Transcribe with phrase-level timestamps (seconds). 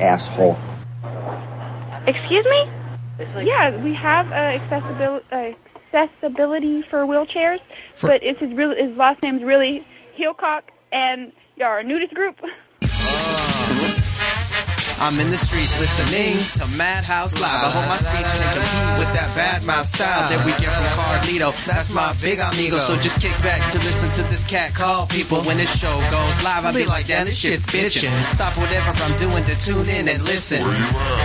[0.00, 0.56] asshole.
[2.06, 2.70] Excuse me?
[3.42, 5.52] yeah, we have uh, accessibility, uh,
[5.92, 7.60] accessibility for wheelchairs,
[7.94, 9.86] For- but it's his real his last name's really
[10.16, 10.62] Hillcock,
[10.92, 12.40] and you're a nudist group.
[14.98, 17.44] I'm in the streets listening to Madhouse Live.
[17.44, 20.88] I hope my speech can compete with that bad mouth style that we get from
[20.96, 21.52] Carlito.
[21.66, 22.78] That's my big amigo.
[22.78, 25.42] So just kick back to listen to this cat call people.
[25.42, 28.08] When this show goes live, I'll be like, damn, this shit's bitchin'.
[28.32, 30.64] Stop whatever I'm doing to tune in and listen.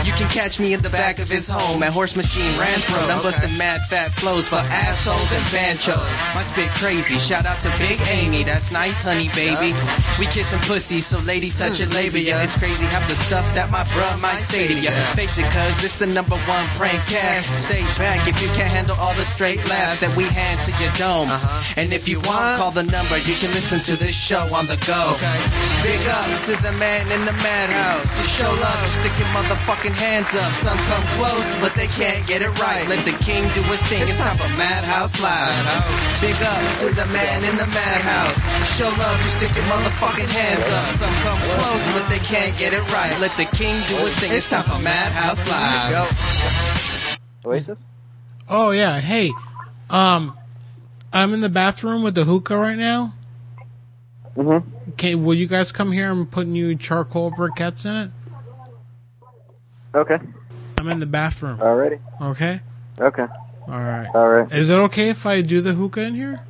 [0.04, 3.08] You can catch me in the back of his home at Horse Machine Ranch Road.
[3.08, 6.12] I'm busting mad fat flows for assholes and banchos.
[6.36, 7.18] My spit crazy.
[7.18, 8.44] Shout out to Big Amy.
[8.44, 9.72] That's nice, honey, baby.
[10.20, 12.42] We kissin' pussy, so ladies touch your labia.
[12.44, 14.92] It's crazy half the stuff that my bruh might say to ya.
[15.14, 17.68] Face it, cuz it's the number one prank cast.
[17.68, 20.92] Stay back if you can't handle all the straight laughs that we hand to your
[20.96, 21.30] dome.
[21.30, 21.82] Uh-huh.
[21.82, 23.18] And if you want, call the number.
[23.18, 25.20] You can listen to this show on the go.
[25.84, 28.18] Big up to the man in the madhouse.
[28.18, 30.52] You show love, you stick your motherfucking hands up.
[30.54, 32.88] Some come close, but they can't get it right.
[32.88, 34.02] Let the king do his thing.
[34.04, 35.66] It's time for Madhouse Live.
[36.22, 38.38] Big up to the man in the madhouse.
[38.60, 40.88] You show love, you stick your motherfucking hands up.
[40.88, 43.14] Some come close, but they can't get it right.
[43.20, 44.32] Let the king do his thing.
[44.34, 47.20] It's time for Madhouse Live.
[47.46, 47.78] Oasis?
[48.48, 49.00] Oh yeah.
[49.00, 49.32] Hey,
[49.90, 50.38] um,
[51.14, 53.14] I'm in the bathroom with the hookah right now.
[54.36, 54.90] Mm-hmm.
[54.92, 58.12] Okay, will you guys come here and put new charcoal briquettes in it?
[59.94, 60.20] Okay.
[60.78, 61.58] I'm in the bathroom.
[61.58, 62.00] Alrighty.
[62.22, 62.62] Okay.
[63.00, 63.28] Okay.
[63.68, 64.08] All right.
[64.14, 64.52] All right.
[64.52, 66.42] Is it okay if I do the hookah in here?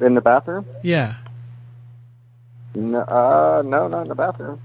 [0.00, 0.66] In the bathroom?
[0.82, 1.16] Yeah.
[2.74, 4.60] No, uh, no, not in the bathroom.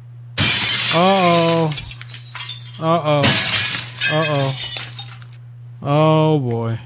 [0.97, 1.71] Oh.
[2.79, 3.21] Uh oh.
[4.13, 4.55] Uh oh.
[5.81, 6.79] Oh boy.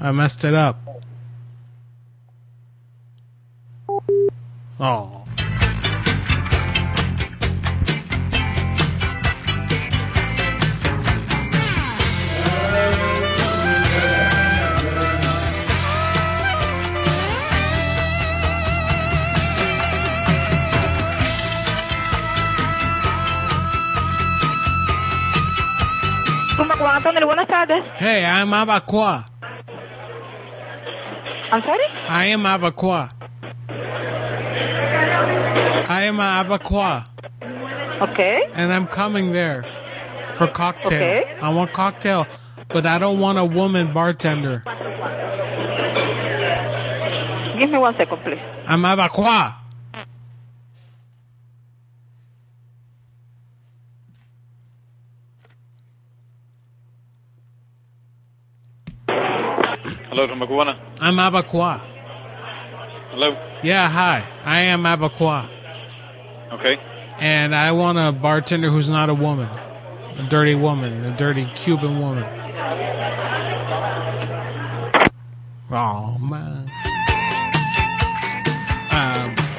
[0.00, 0.78] I messed it up.
[4.80, 5.19] Oh.
[27.40, 27.84] Juan buenas tardes.
[27.98, 29.24] Hey, I'm Abaqua.
[31.52, 31.84] I'm sorry?
[32.08, 33.10] I am Abaqua.
[35.88, 37.06] I am Abaqua.
[38.02, 38.48] Okay.
[38.54, 39.64] And I'm coming there
[40.36, 40.86] for cocktail.
[40.86, 41.36] Okay.
[41.40, 42.26] I want cocktail,
[42.68, 44.62] but I don't want a woman bartender.
[47.58, 48.40] Give me one second, please.
[48.66, 49.59] I'm Abaqua.
[60.10, 60.76] Hello to Maguana.
[61.00, 61.78] I'm Abaqua.
[63.12, 63.36] Hello.
[63.62, 64.26] Yeah, hi.
[64.44, 65.48] I am Abaqua.
[66.50, 66.78] Okay.
[67.20, 69.48] And I want a bartender who's not a woman.
[70.18, 71.04] A dirty woman.
[71.04, 72.24] A dirty Cuban woman.
[75.70, 76.66] Oh, man.
[78.90, 79.49] Abaqua.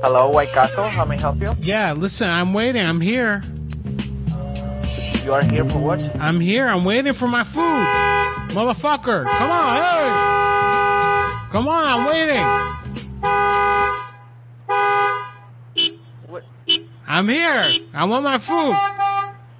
[0.00, 0.88] Hello, White Castle.
[0.88, 1.54] How may I help you?
[1.60, 2.86] Yeah, listen, I'm waiting.
[2.86, 3.42] I'm here.
[5.24, 6.00] You are here for what?
[6.20, 6.68] I'm here.
[6.68, 7.62] I'm waiting for my food.
[8.54, 9.26] Motherfucker.
[9.26, 11.50] Come on, hey.
[11.50, 12.44] Come on, I'm waiting.
[17.08, 17.64] I'm here.
[17.92, 18.76] I want my food.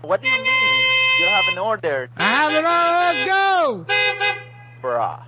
[0.03, 0.85] What do you mean?
[1.19, 3.03] You haven't ordered, I have it all.
[3.03, 3.87] Let's go.
[4.81, 5.25] Bruh.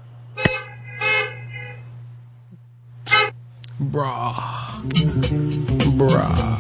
[3.82, 4.69] Bruh.
[4.80, 6.56] Bruh.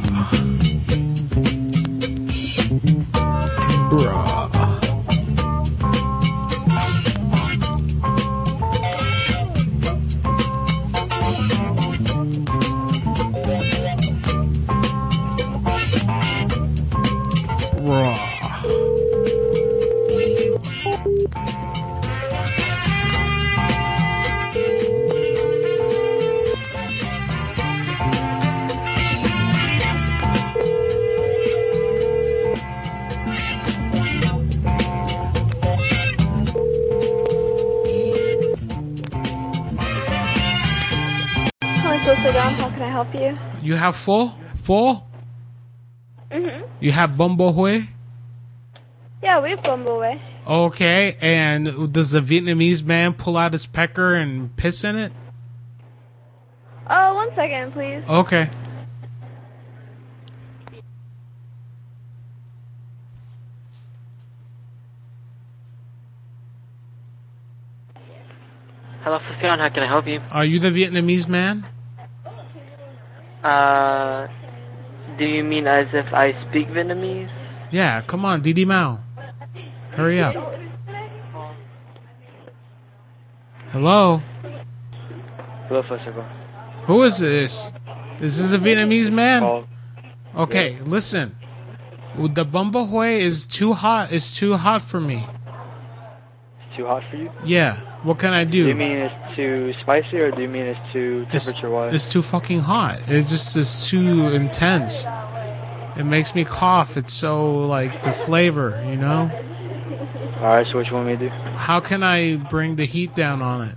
[3.90, 4.39] Bruh.
[43.04, 43.38] help you?
[43.62, 44.34] You have four?
[44.62, 45.02] Four?
[46.30, 46.66] Mm-hmm.
[46.80, 47.88] You have Bumbohui?
[49.22, 54.84] Yeah, we have Okay, and does the Vietnamese man pull out his pecker and piss
[54.84, 55.12] in it?
[56.88, 58.02] Oh, one second, please.
[58.08, 58.48] Okay.
[69.02, 69.62] Hello, Fulfillment.
[69.62, 70.20] How can I help you?
[70.30, 71.66] Are you the Vietnamese man?
[73.42, 74.28] Uh,
[75.16, 77.30] do you mean as if I speak Vietnamese?
[77.70, 79.00] Yeah, come on, Didi Mao.
[79.92, 80.34] Hurry up.
[83.72, 84.20] Hello?
[85.68, 86.14] Hello, Fusion.
[86.84, 87.70] Who is this?
[88.18, 89.64] This is a Vietnamese man?
[90.36, 91.36] Okay, listen.
[92.16, 94.12] The Bumba Hui is too hot.
[94.12, 95.26] It's too hot for me.
[96.76, 97.30] Too hot for you?
[97.44, 97.78] Yeah.
[98.02, 98.62] What can I do?
[98.62, 101.92] Do you mean it's too spicy or do you mean it's too temperature wise?
[101.92, 103.00] It's too fucking hot.
[103.08, 105.04] It just is too intense.
[105.96, 106.96] It makes me cough.
[106.96, 109.30] It's so like the flavor, you know.
[110.36, 111.28] Alright, so what you want me to do?
[111.28, 113.74] How can I bring the heat down on it?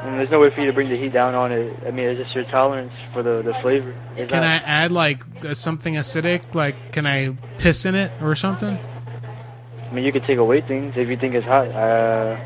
[0.00, 1.76] Mm, there's no way for you to bring the heat down on it.
[1.84, 3.92] I mean, it's just your tolerance for the, the flavor.
[4.16, 6.54] Can I add like something acidic?
[6.54, 8.78] Like, can I piss in it or something?
[9.90, 11.68] I mean, you could take away things if you think it's hot.
[11.68, 12.38] Uh,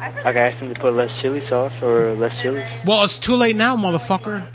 [0.00, 2.64] I can ask them to put less chili sauce or less chili.
[2.84, 4.46] Well, it's too late now, motherfucker.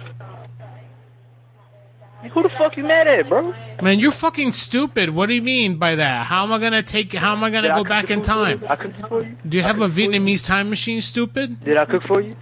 [2.32, 3.54] Who the fuck you mad at, bro?
[3.82, 5.12] Man, you're fucking stupid.
[5.12, 6.26] What do you mean by that?
[6.28, 7.14] How am I gonna take?
[7.14, 8.64] How am I gonna Did go cook back in time?
[8.68, 9.38] I cooked for you.
[9.48, 10.10] Do you have a you?
[10.10, 11.64] Vietnamese time machine, stupid?
[11.64, 12.36] Did I cook for you?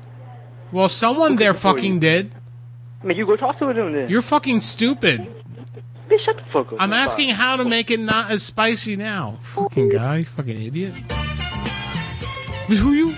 [0.71, 2.31] Well, someone there cooked it for fucking did.
[3.03, 4.09] I mean, you go talk to them then.
[4.09, 5.27] You're fucking stupid.
[6.17, 6.81] Shut the fuck up.
[6.81, 9.37] I'm asking how to make it not as spicy now.
[9.41, 10.93] Fucking guy, fucking idiot.
[12.67, 13.13] Who are you?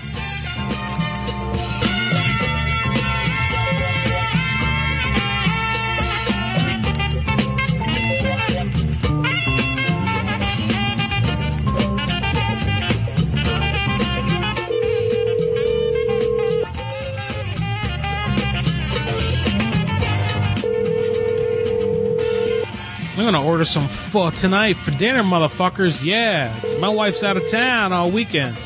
[23.32, 26.02] Gonna order some pho tonight for dinner, motherfuckers.
[26.02, 28.56] Yeah, my wife's out of town all weekend.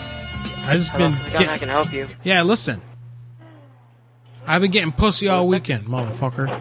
[0.66, 2.06] I just Hello, been get- How can help you?
[2.22, 2.42] yeah.
[2.42, 2.80] Listen,
[4.46, 6.60] I've been getting pussy all weekend, motherfucker.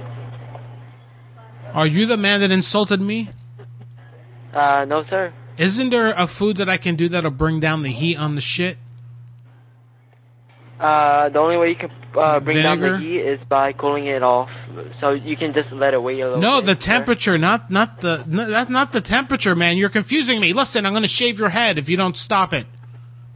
[1.75, 3.30] Are you the man that insulted me?
[4.51, 5.31] Uh, no, sir.
[5.59, 8.42] Isn't there a food that I can do that'll bring down the heat on the
[8.42, 8.77] shit?
[10.81, 14.24] Uh, the only way you can uh, bring down the heat is by cooling it
[14.24, 14.51] off.
[15.00, 16.42] So you can just let it wait a little bit.
[16.42, 16.92] No, bit, the sir.
[16.92, 18.24] temperature, not not the.
[18.25, 19.78] No, that's not the temperature, man.
[19.78, 20.54] You're confusing me.
[20.54, 22.66] Listen, I'm gonna shave your head if you don't stop it.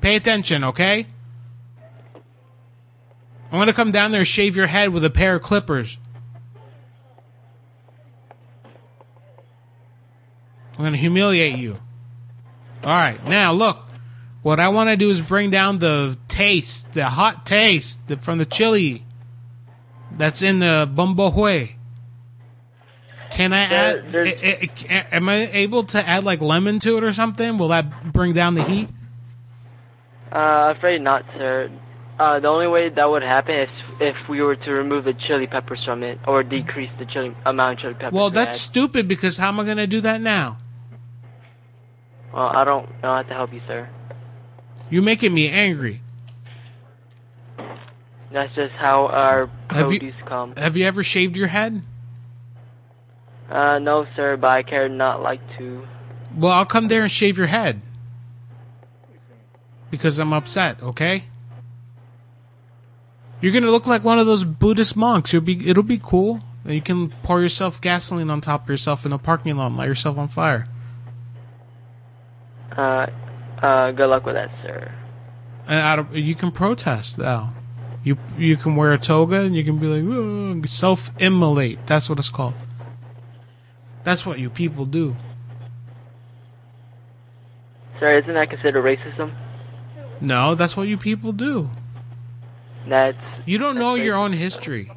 [0.02, 1.06] Pay attention, okay?
[3.52, 6.00] I'm gonna come down there and shave your head with a pair of clippers.
[10.78, 11.78] I'm gonna humiliate you.
[12.84, 13.85] All right, now look.
[14.46, 18.38] What I want to do is bring down the taste, the hot taste the, from
[18.38, 19.04] the chili
[20.16, 21.70] that's in the bumbo hui.
[23.32, 25.08] Can I There- add?
[25.12, 27.58] am I able to add like lemon to it or something?
[27.58, 28.88] Will that bring down the heat?
[30.32, 31.72] Uh, afraid not, sir.
[32.20, 33.70] Uh, the only way that would happen is
[34.00, 37.80] if we were to remove the chili peppers from it or decrease the chili amount
[37.80, 38.14] of chili peppers.
[38.14, 40.60] Well, that's stupid because how am I going to do that now?
[42.32, 43.90] Well, I don't know how to help you, sir.
[44.90, 46.02] You're making me angry.
[48.32, 50.56] That's just how our Have you- come.
[50.56, 51.82] Have you ever shaved your head?
[53.50, 55.88] Uh, no, sir, but I care not like to.
[56.36, 57.82] Well, I'll come there and shave your head
[59.90, 60.82] because I'm upset.
[60.82, 61.26] Okay.
[63.40, 65.32] You're gonna look like one of those Buddhist monks.
[65.32, 65.70] You'll be.
[65.70, 66.42] It'll be cool.
[66.66, 69.88] You can pour yourself gasoline on top of yourself in a parking lot and light
[69.88, 70.68] yourself on fire.
[72.76, 73.06] Uh,
[73.62, 74.92] uh, good luck with that, sir.
[75.68, 77.50] And out of, you can protest though.
[78.04, 81.80] You you can wear a toga and you can be like self immolate.
[81.88, 82.54] That's what it's called.
[84.04, 85.16] That's what you people do.
[88.00, 89.32] Sir, isn't that considered racism?
[90.22, 91.70] No, that's what you people do.
[92.86, 94.92] That's You don't know your own history.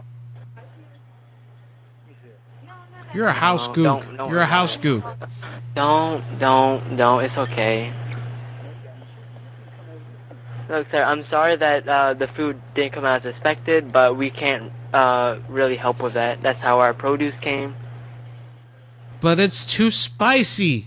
[3.14, 3.84] You're a house No, gook.
[3.84, 5.16] don't- don't- You're a house gook.
[5.74, 7.24] Don't, don't, don't.
[7.24, 7.90] It's okay.
[10.68, 14.28] Look, sir, I'm sorry that uh, the food didn't come out as expected, but we
[14.30, 16.42] can't uh, really help with that.
[16.42, 17.74] That's how our produce came.
[19.20, 20.86] But it's too spicy.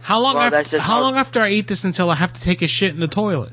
[0.00, 2.40] How long Well, after how how- long after I eat this until I have to
[2.40, 3.52] take a shit in the toilet?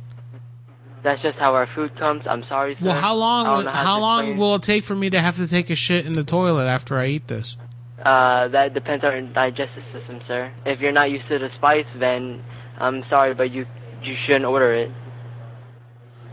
[1.04, 2.26] That's just how our food comes.
[2.28, 2.86] I'm sorry, sir.
[2.86, 5.70] Well, how long how how long will it take for me to have to take
[5.70, 7.56] a shit in the toilet after I eat this?
[8.04, 10.52] Uh, that depends on your digestive system, sir.
[10.66, 12.44] If you're not used to the spice, then
[12.80, 13.66] I'm sorry, but you
[14.04, 14.92] you shouldn't order it.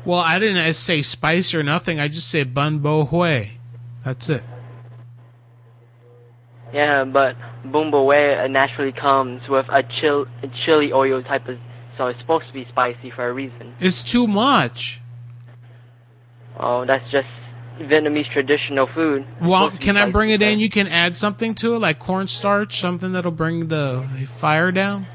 [0.04, 1.98] Well, I didn't say spice or nothing.
[1.98, 3.50] I just said bun bo hui.
[4.04, 4.44] That's it.
[6.72, 11.58] Yeah, but bun bo way naturally comes with a chill, a chili oil type of
[11.96, 13.74] so it's supposed to be spicy for a reason.
[13.80, 15.00] It's too much.
[16.58, 17.28] Oh, that's just
[17.78, 19.22] Vietnamese traditional food.
[19.22, 20.58] It's Well, supposed to be can I bring it in?
[20.58, 24.06] You can add something to it, like cornstarch, something that'll bring the
[24.36, 25.06] fire down.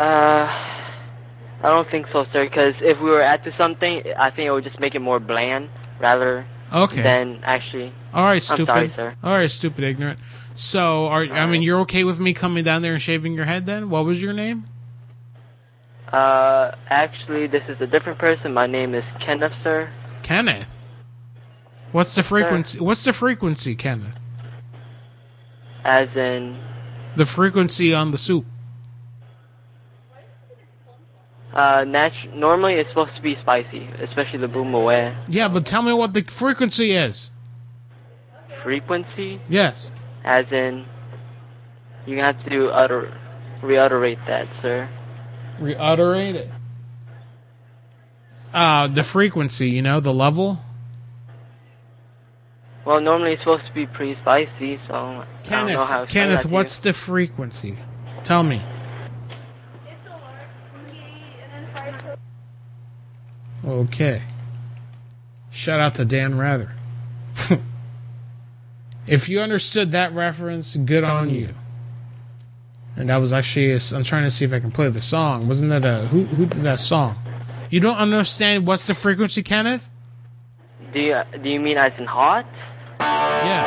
[0.00, 0.48] Uh,
[1.62, 2.44] I don't think so, sir.
[2.44, 5.20] Because if we were add to something, I think it would just make it more
[5.20, 7.02] bland rather Okay.
[7.02, 7.92] than actually.
[8.14, 8.66] All right, stupid.
[8.66, 9.14] sorry, sir.
[9.22, 10.18] All right, stupid, ignorant.
[10.54, 13.66] So, are I mean, you're okay with me coming down there and shaving your head?
[13.66, 14.64] Then, what was your name?
[16.12, 18.52] Uh, actually, this is a different person.
[18.54, 19.90] My name is Kenneth, sir.
[20.22, 20.74] Kenneth.
[21.92, 22.80] What's the frequency?
[22.80, 24.16] What's the frequency, Kenneth?
[25.84, 26.58] As in,
[27.16, 28.44] The frequency on the soup.
[31.54, 35.14] Uh, natu- normally it's supposed to be spicy, especially the boomerang.
[35.28, 37.30] Yeah, but tell me what the frequency is.
[38.62, 39.90] Frequency, Yes.
[40.24, 40.84] as in,
[42.06, 43.12] you have to utter,
[43.62, 44.88] reiterate that, sir.
[45.58, 46.50] Reiterate it.
[48.52, 50.58] Uh, the frequency, you know, the level.
[52.84, 56.04] Well, normally it's supposed to be pretty spicy, so I don't know how.
[56.04, 56.54] Kenneth, to explain Kenneth, that to you.
[56.54, 57.76] what's the frequency?
[58.24, 58.62] Tell me.
[63.64, 64.22] Okay.
[65.50, 66.72] Shout out to Dan Rather.
[69.06, 71.54] if you understood that reference, good on you.
[72.96, 75.48] And that was actually, i I'm trying to see if I can play the song.
[75.48, 76.24] Wasn't that a who?
[76.24, 77.16] Who did that song?
[77.70, 79.88] You don't understand what's the frequency, Kenneth?
[80.92, 82.46] Do you do you mean as in hot?
[82.98, 83.64] Yeah.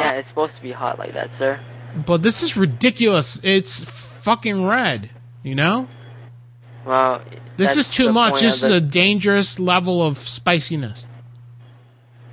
[0.00, 1.60] Yeah, it's supposed to be hot like that, sir.
[2.06, 3.40] But this is ridiculous.
[3.42, 5.10] It's fucking red.
[5.42, 5.88] You know?
[6.84, 7.22] Well,
[7.56, 8.40] This is too much.
[8.40, 11.06] This is a dangerous level of spiciness.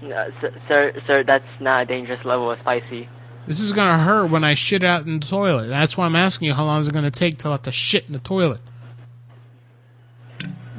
[0.02, 0.32] No,
[0.68, 3.10] sir, sir, that's not a dangerous level of spicy.
[3.48, 5.68] This is gonna hurt when I shit out in the toilet.
[5.68, 8.06] That's why I'm asking you how long is it gonna take to let the shit
[8.08, 8.62] in the toilet.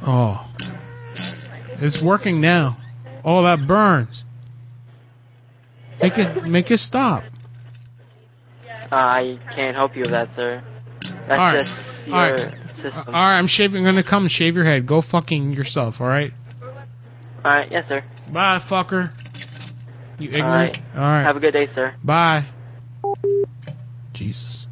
[0.03, 0.47] Oh,
[1.79, 2.75] it's working now.
[3.23, 4.23] Oh, that burns.
[6.01, 7.23] Make it, make it stop.
[8.91, 10.63] I can't help you with that, sir.
[11.27, 11.53] That's All right.
[11.53, 12.57] just your All right.
[13.07, 13.87] All right, I'm shaving.
[13.87, 14.85] I'm gonna come and shave your head.
[14.85, 16.01] Go fucking yourself.
[16.01, 16.33] All right.
[16.63, 18.03] All right, yes, sir.
[18.31, 19.11] Bye, fucker.
[20.19, 20.43] You ignorant.
[20.45, 20.81] All right.
[20.95, 21.23] All right.
[21.23, 21.95] Have a good day, sir.
[22.03, 22.45] Bye.
[24.13, 24.67] Jesus.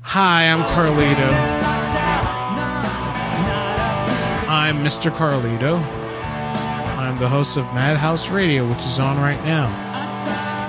[0.00, 1.28] Hi, I'm Carlito.
[4.48, 5.10] I'm Mr.
[5.10, 5.78] Carlito.
[6.98, 9.68] I'm the host of Madhouse Radio, which is on right now.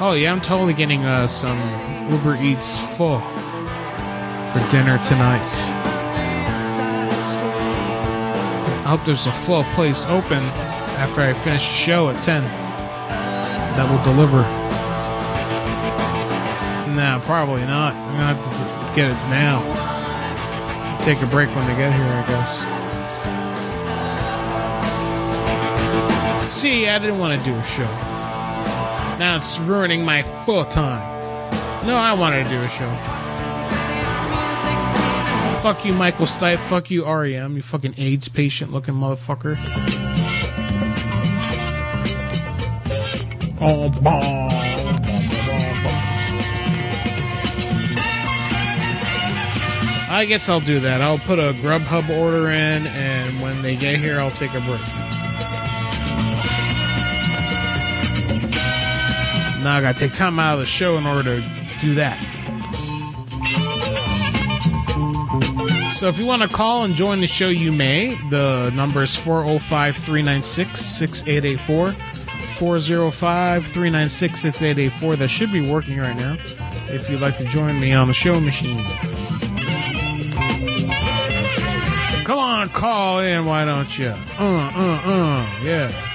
[0.02, 1.58] Oh yeah, I'm totally getting uh, some
[2.12, 3.20] Uber Eats pho
[4.52, 5.46] for dinner tonight.
[8.86, 10.42] I hope there's a pho place open
[10.98, 14.42] after I finish the show at 10 that will deliver.
[16.96, 17.94] Nah, probably not.
[17.94, 19.62] I'm gonna have to get it now.
[21.04, 22.80] Take a break when they get here, I guess.
[26.52, 27.92] See, I didn't want to do a show.
[29.20, 31.22] Now it's ruining my pho time.
[31.86, 33.19] No, I wanted to do a show.
[35.62, 36.58] Fuck you, Michael Stipe.
[36.58, 37.56] Fuck you, REM.
[37.58, 39.58] You fucking AIDS patient looking motherfucker.
[43.62, 44.48] Oh, bah.
[50.12, 51.02] I guess I'll do that.
[51.02, 54.82] I'll put a Grubhub order in, and when they get here, I'll take a break.
[59.64, 61.42] Now I gotta take time out of the show in order to
[61.82, 62.18] do that.
[66.00, 68.16] So if you want to call and join the show, you may.
[68.30, 71.92] The number is 405 396 6884.
[71.92, 75.16] 405 396 6884.
[75.18, 76.36] That should be working right now.
[76.88, 78.80] If you'd like to join me on the show machine.
[82.24, 84.08] Come on, call in, why don't you?
[84.08, 86.09] Uh, uh, uh, yeah.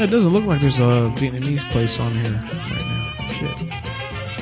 [0.00, 3.02] It doesn't look like there's a Vietnamese place on here right now.
[3.32, 3.58] Shit.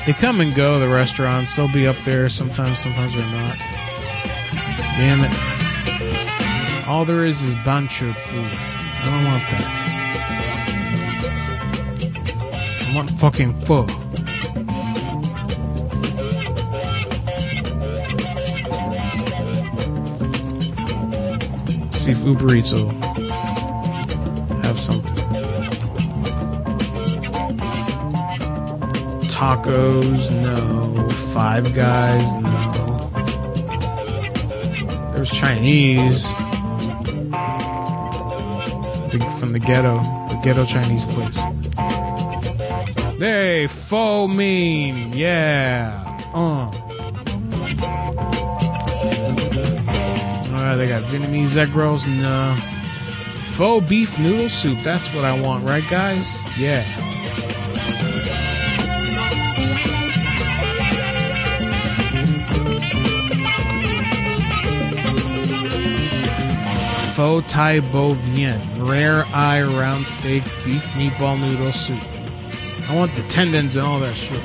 [0.04, 1.56] They come and go, the restaurants.
[1.56, 3.56] They'll be up there sometimes, sometimes they're not.
[4.98, 5.32] Damn it.
[6.86, 8.52] All there is is bancho food.
[9.02, 9.66] I don't want that.
[12.82, 13.86] I want fucking pho.
[21.92, 23.05] See if Uber Eats will
[29.36, 31.08] Tacos, no.
[31.34, 33.10] Five Guys, no.
[35.12, 36.22] There's Chinese.
[39.12, 39.96] The- From the ghetto.
[39.98, 41.36] a ghetto Chinese place.
[43.18, 46.02] Hey, faux mean, yeah.
[46.32, 46.70] Uh.
[50.50, 52.56] Alright, they got Vietnamese egg rolls uh,
[53.56, 54.78] pho beef noodle soup.
[54.78, 56.26] That's what I want, right, guys?
[56.58, 56.84] Yeah.
[67.16, 71.98] Pho Tai Bo Vien, rare eye round steak beef meatball noodle soup.
[72.90, 74.42] I want the tendons and all that shit.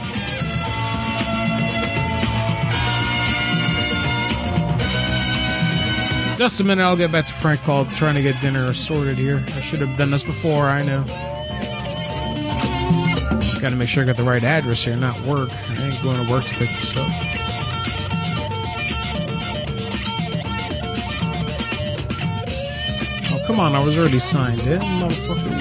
[6.38, 9.44] Just a minute, I'll get back to prank call trying to get dinner sorted here.
[9.48, 11.04] I should have done this before, I know.
[13.60, 15.50] Gotta make sure I got the right address here, not work.
[15.52, 17.31] I ain't going to work to pick this up.
[23.52, 25.52] Come on, I was already signed in, motherfucker.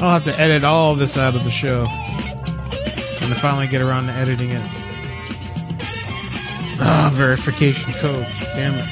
[0.00, 1.84] I'll have to edit all this out of the show.
[1.84, 4.62] When I finally get around to editing it.
[6.80, 8.26] Ah, verification code.
[8.54, 8.86] Damn it.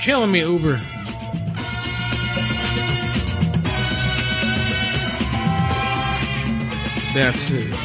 [0.00, 0.80] Killing me, Uber.
[7.12, 7.81] That's it.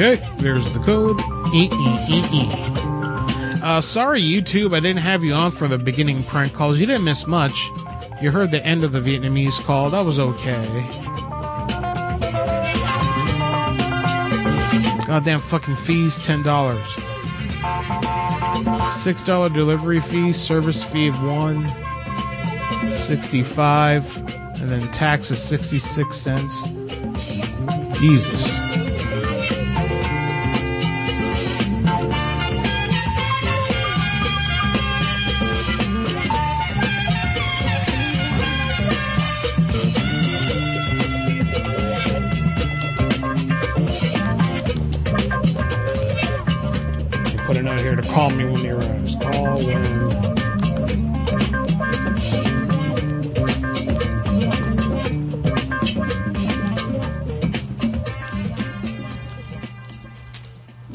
[0.00, 1.18] Okay, there's the code.
[3.64, 6.78] Uh, sorry, YouTube, I didn't have you on for the beginning prank calls.
[6.78, 7.68] You didn't miss much.
[8.22, 9.90] You heard the end of the Vietnamese call.
[9.90, 10.64] That was okay.
[15.08, 16.78] Goddamn fucking fees, ten dollars.
[19.02, 21.66] Six dollar delivery fee, service fee of one.
[22.96, 24.16] Sixty-five,
[24.62, 26.62] and then tax is sixty-six cents.
[27.98, 28.57] Jesus.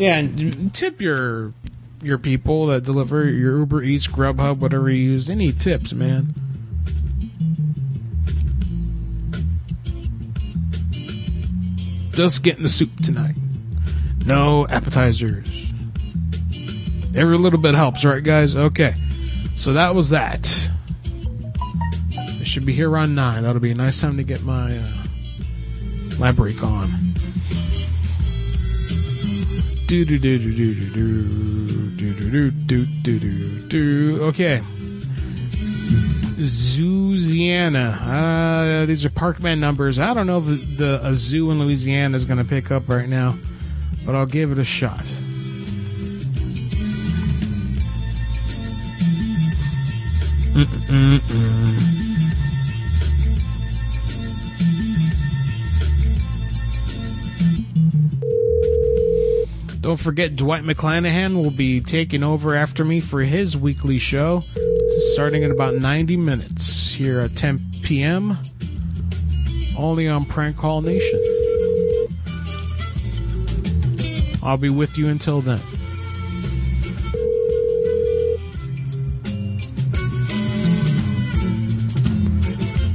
[0.03, 1.53] Yeah, and tip your
[2.01, 5.29] your people that deliver your Uber Eats, Grubhub, whatever you use.
[5.29, 6.33] Any tips, man?
[12.11, 13.35] Just getting the soup tonight.
[14.25, 15.47] No appetizers.
[17.15, 18.57] Every little bit helps, right, guys?
[18.57, 18.95] Okay.
[19.55, 20.69] So that was that.
[22.17, 23.43] I should be here around 9.
[23.43, 27.13] That'll be a nice time to get my uh, lab break on.
[29.93, 30.73] Do do do do do
[32.31, 34.23] do do do do.
[34.23, 34.59] Okay.
[36.35, 37.99] Louisiana.
[38.01, 39.99] Uh, these are Parkman numbers.
[39.99, 43.07] I don't know if the a zoo in Louisiana is going to pick up right
[43.07, 43.35] now,
[44.03, 45.05] but I'll give it a shot.
[50.55, 52.02] Mm-mm-mm.
[59.83, 64.45] Don't forget, Dwight McClanahan will be taking over after me for his weekly show,
[65.11, 68.37] starting in about 90 minutes here at 10 p.m.
[69.77, 71.21] Only on Prank Call Nation.
[74.41, 75.59] I'll be with you until then.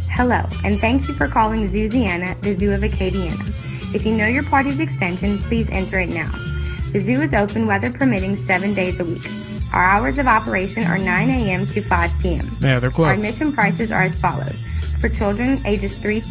[0.08, 3.54] Hello, and thank you for calling Zooziana, the Zoo of Acadiana.
[3.94, 6.47] If you know your party's extension, please enter it now.
[6.92, 9.26] The zoo is open, weather permitting, seven days a week.
[9.72, 11.66] Our hours of operation are 9 a.m.
[11.68, 12.56] to 5 p.m.
[12.60, 13.08] Yeah, they're closed.
[13.08, 14.56] Our admission prices are as follows.
[15.00, 16.24] For children ages 3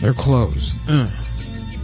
[0.00, 0.78] They're closed.
[0.88, 1.10] Uh.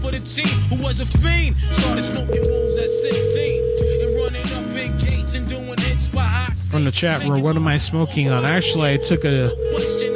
[0.00, 1.56] for the team who was a fiend.
[1.56, 6.56] Started smoking bowls at 16 and running up big gates and doing hits for hot
[6.56, 8.44] From the chat room, what am I smoking on?
[8.44, 9.50] Actually, I took a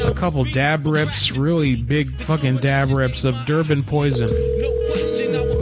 [0.07, 4.29] a couple dab rips, really big fucking dab rips of Durban Poison.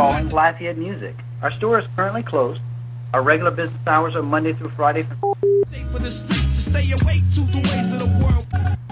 [0.00, 1.14] calling Lafayette Music.
[1.42, 2.60] Our store is currently closed.
[3.14, 5.06] Our regular business hours are Monday through Friday.
[5.92, 8.46] for the streets to stay awake to the ways of the world.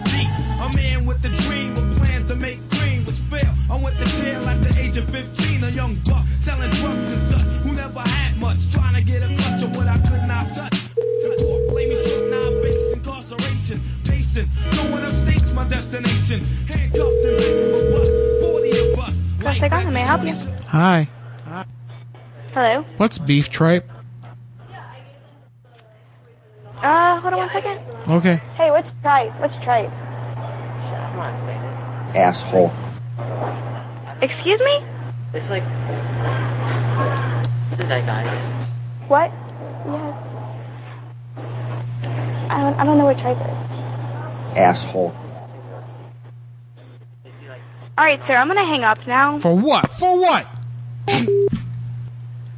[0.06, 3.50] G, a man with a dream with plans to make green, which fail.
[3.70, 7.22] I went to jail at the age of 15, a young buck selling drugs and
[7.30, 10.46] such, who never had much, trying to get a clutch of what I could not
[10.54, 10.94] touch.
[10.94, 13.80] The court blame me short, now I face incarceration.
[14.04, 16.44] Pacing, going upstate's my destination.
[16.66, 18.10] Handcuffed and begging for bus,
[18.42, 19.14] 40 a bus.
[19.40, 20.57] Press the gun, may help you?
[20.68, 21.08] Hi,
[22.52, 22.84] Hello?
[22.98, 23.88] what's beef tripe?
[26.82, 27.80] Uh, hold on one second.
[28.06, 28.36] Okay.
[28.54, 29.32] Hey, what's tripe?
[29.40, 29.90] What's tripe?
[32.14, 32.70] Asshole.
[34.20, 34.84] Excuse me?
[35.32, 35.64] It's like
[37.70, 38.24] this is that guy.
[39.08, 39.32] What?
[39.86, 40.14] Yes.
[42.50, 44.56] I don't, I don't know what tripe is.
[44.56, 45.14] Asshole.
[47.96, 49.38] All right, sir, I'm gonna hang up now.
[49.38, 49.90] For what?
[49.92, 50.46] For what?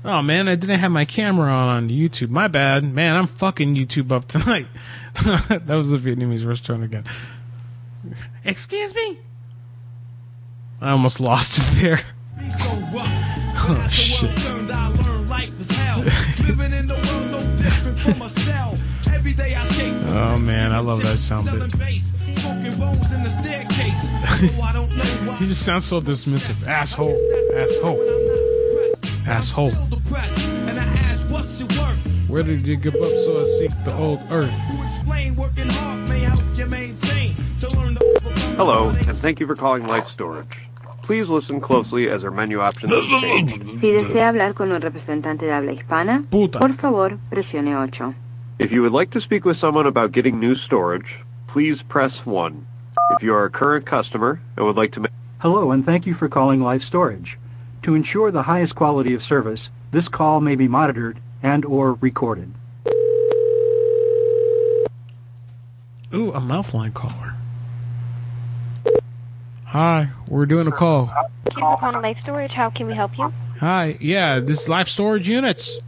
[0.04, 2.30] Oh man, I didn't have my camera on on YouTube.
[2.30, 2.84] My bad.
[2.84, 4.66] Man, I'm fucking YouTube up tonight.
[5.24, 7.04] that was the Vietnamese restaurant again.
[8.44, 9.18] Excuse me?
[10.80, 12.00] I almost lost it there.
[13.62, 14.30] Oh shit.
[20.12, 21.72] Oh man, I love that sound bit.
[25.38, 26.66] He just sounds so dismissive.
[26.66, 27.16] Asshole.
[27.54, 27.98] Asshole.
[29.26, 29.70] Asshole.
[29.90, 30.48] Depressed.
[30.68, 31.96] And I ask, what's your work?
[32.28, 34.50] Where did you give up so I seek the old earth?
[34.50, 37.34] Who explain working hard may help you maintain.
[37.60, 40.58] To learn to overcome Hello, and thank you for calling Life Storage.
[41.02, 43.80] Please listen closely as our menu options have changed.
[43.80, 46.58] Si desea hablar con un representante de habla hispana, Puta.
[46.58, 48.14] por favor, presione 8.
[48.60, 52.66] If you would like to speak with someone about getting new storage, please press 1.
[53.16, 56.14] If you are a current customer and would like to make Hello and thank you
[56.14, 57.38] for calling Life Storage.
[57.82, 62.52] To ensure the highest quality of service, this call may be monitored and or recorded.
[66.12, 67.34] Ooh, a mouthline caller.
[69.64, 71.06] Hi, we're doing a call.
[71.06, 72.50] Thank you for calling Life Storage.
[72.50, 73.32] How can we help you?
[73.60, 75.78] Hi, yeah, this is life storage units.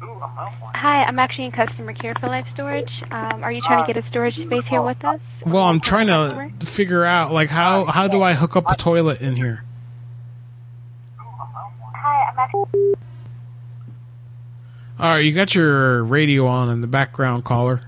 [0.00, 3.02] Hi, I'm actually in customer care for Life Storage.
[3.10, 5.20] Um, are you trying to get a storage space here with us?
[5.46, 9.20] Well, I'm trying to figure out like how how do I hook up a toilet
[9.22, 9.64] in here?
[11.16, 12.53] Hi, I'm actually.
[14.98, 17.80] All right, you got your radio on in the background, caller.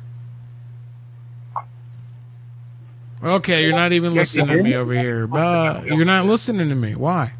[3.22, 5.26] Okay, you're not even listening to me over here.
[5.26, 6.94] But you're not listening to me.
[6.94, 7.32] Why?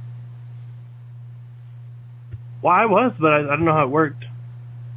[2.62, 4.24] Well, I was, but I, I don't know how it worked.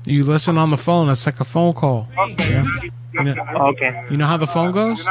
[0.06, 1.10] You listen on the phone.
[1.10, 2.08] It's like a phone call.
[2.18, 2.64] Okay.
[3.14, 3.36] You know,
[3.72, 4.06] Okay.
[4.10, 5.06] you know how the phone goes?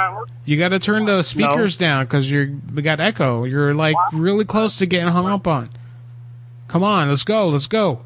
[0.45, 3.45] You got to turn the speakers down because you're we got echo.
[3.45, 5.69] You're like really close to getting hung up on.
[6.69, 8.05] Come on, let's go, let's go.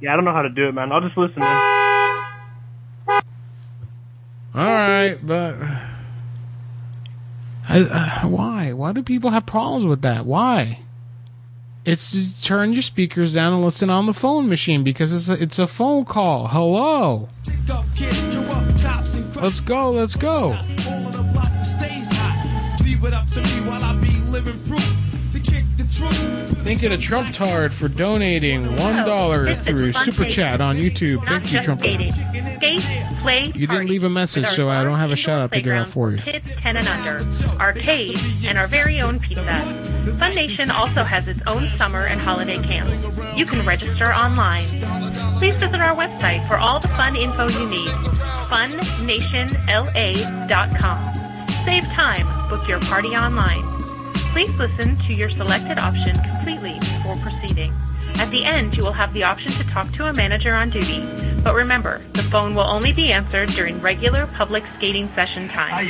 [0.00, 0.90] Yeah, I don't know how to do it, man.
[0.90, 1.38] I'll just listen.
[1.38, 3.22] Man.
[4.54, 5.56] All right, but
[7.68, 8.72] I, uh, why?
[8.72, 10.26] Why do people have problems with that?
[10.26, 10.80] Why?
[11.84, 15.42] It's to turn your speakers down and listen on the phone machine because it's a,
[15.42, 16.48] it's a phone call.
[16.48, 17.28] Hello.
[19.40, 19.90] Let's go.
[19.90, 20.56] Let's go.
[26.62, 26.80] Truth.
[26.80, 31.24] Thanking a Trump tard for donating one dollar through super chat on YouTube.
[31.26, 31.84] Thank you, Trump.
[31.84, 35.88] You didn't leave a message, so I don't have a shout out to get out
[35.88, 36.18] for you.
[36.18, 37.24] kids 10 and under,
[37.60, 39.42] arcade, and our very own pizza.
[40.18, 42.88] Fun Nation also has its own summer and holiday camp.
[43.36, 44.64] You can register online.
[45.38, 47.90] Please visit our website for all the fun info you need.
[48.48, 50.98] FunNationLA.com.
[51.64, 52.26] Save time.
[52.48, 53.62] Book your party online.
[54.32, 57.70] Please listen to your selected option completely before proceeding.
[58.16, 61.06] At the end, you will have the option to talk to a manager on duty.
[61.44, 65.86] But remember, the phone will only be answered during regular public skating session time.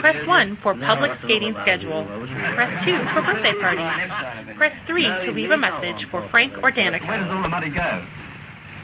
[0.00, 2.04] Press 1 for public skating schedule.
[2.04, 4.54] Press 2 for birthday party.
[4.56, 7.08] Press 3 to leave a message for Frank or Danica.
[7.08, 8.04] Where does all the money go?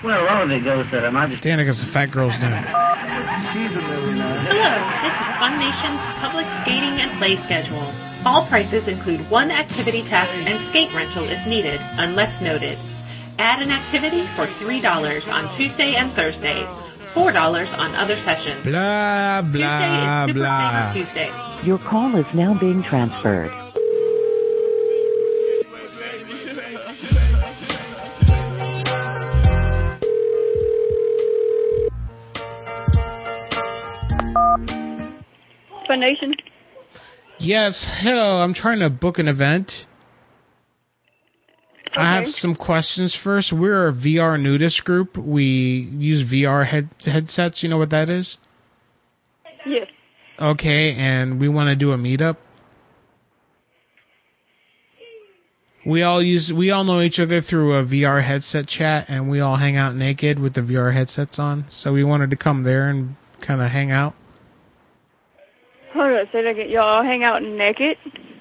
[0.02, 1.40] Well, all of it goes to the magic.
[1.42, 2.50] Danica's a fat girl's name.
[4.48, 8.10] Hello, this is Fun Nation's public skating and play schedule.
[8.26, 12.76] All prices include one activity task and skate rental if needed, unless noted.
[13.38, 16.62] Add an activity for $3 on Tuesday and Thursday,
[17.14, 18.62] $4 on other sessions.
[18.62, 20.92] Blah, blah, Tuesday is Super blah.
[20.92, 21.66] Famous Tuesday.
[21.66, 23.50] Your call is now being transferred.
[35.87, 36.35] Fun Nation.
[37.40, 38.42] Yes, hello.
[38.42, 39.87] I'm trying to book an event.
[41.88, 42.00] Okay.
[42.03, 43.50] I have some questions first.
[43.50, 45.16] We're a VR nudist group.
[45.16, 47.62] We use VR head headsets.
[47.62, 48.37] You know what that is?
[49.64, 49.90] Yes.
[50.38, 52.37] Okay, and we want to do a meetup.
[55.87, 59.40] We all use we all know each other through a VR headset chat and we
[59.40, 61.64] all hang out naked with the VR headsets on.
[61.70, 64.14] So we wanted to come there and kind of hang out.
[65.92, 66.70] Hold on a second.
[66.70, 67.98] Y'all hang out naked?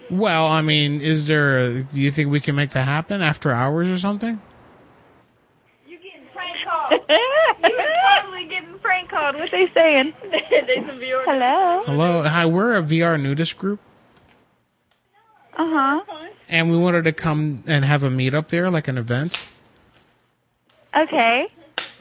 [0.10, 3.52] Well, I mean, is there a, do you think we can make that happen after
[3.52, 4.42] hours or something?
[5.88, 6.92] You're getting prank called.
[7.10, 7.86] You're
[8.22, 9.36] totally getting prank called.
[9.36, 10.14] What they saying?
[10.32, 11.26] they some viewers.
[11.26, 11.84] Hello.
[11.86, 12.24] Hello.
[12.24, 13.80] Hi, we're a VR nudist group
[15.58, 16.30] Uh huh.
[16.48, 19.40] and we wanted to come and have a meetup there like an event.
[20.96, 21.48] Okay.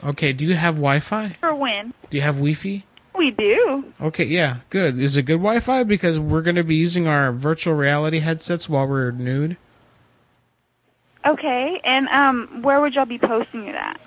[0.03, 1.35] Okay, do you have Wi-Fi?
[1.41, 1.93] For when?
[2.09, 2.83] Do you have Wi-Fi?
[3.19, 3.83] We do.
[3.99, 4.97] Okay, yeah, good.
[4.97, 5.83] Is it good Wi-Fi?
[5.83, 9.57] Because we're going to be using our virtual reality headsets while we're nude.
[11.25, 11.81] Okay.
[11.83, 13.99] And um, where would y'all be posting it at?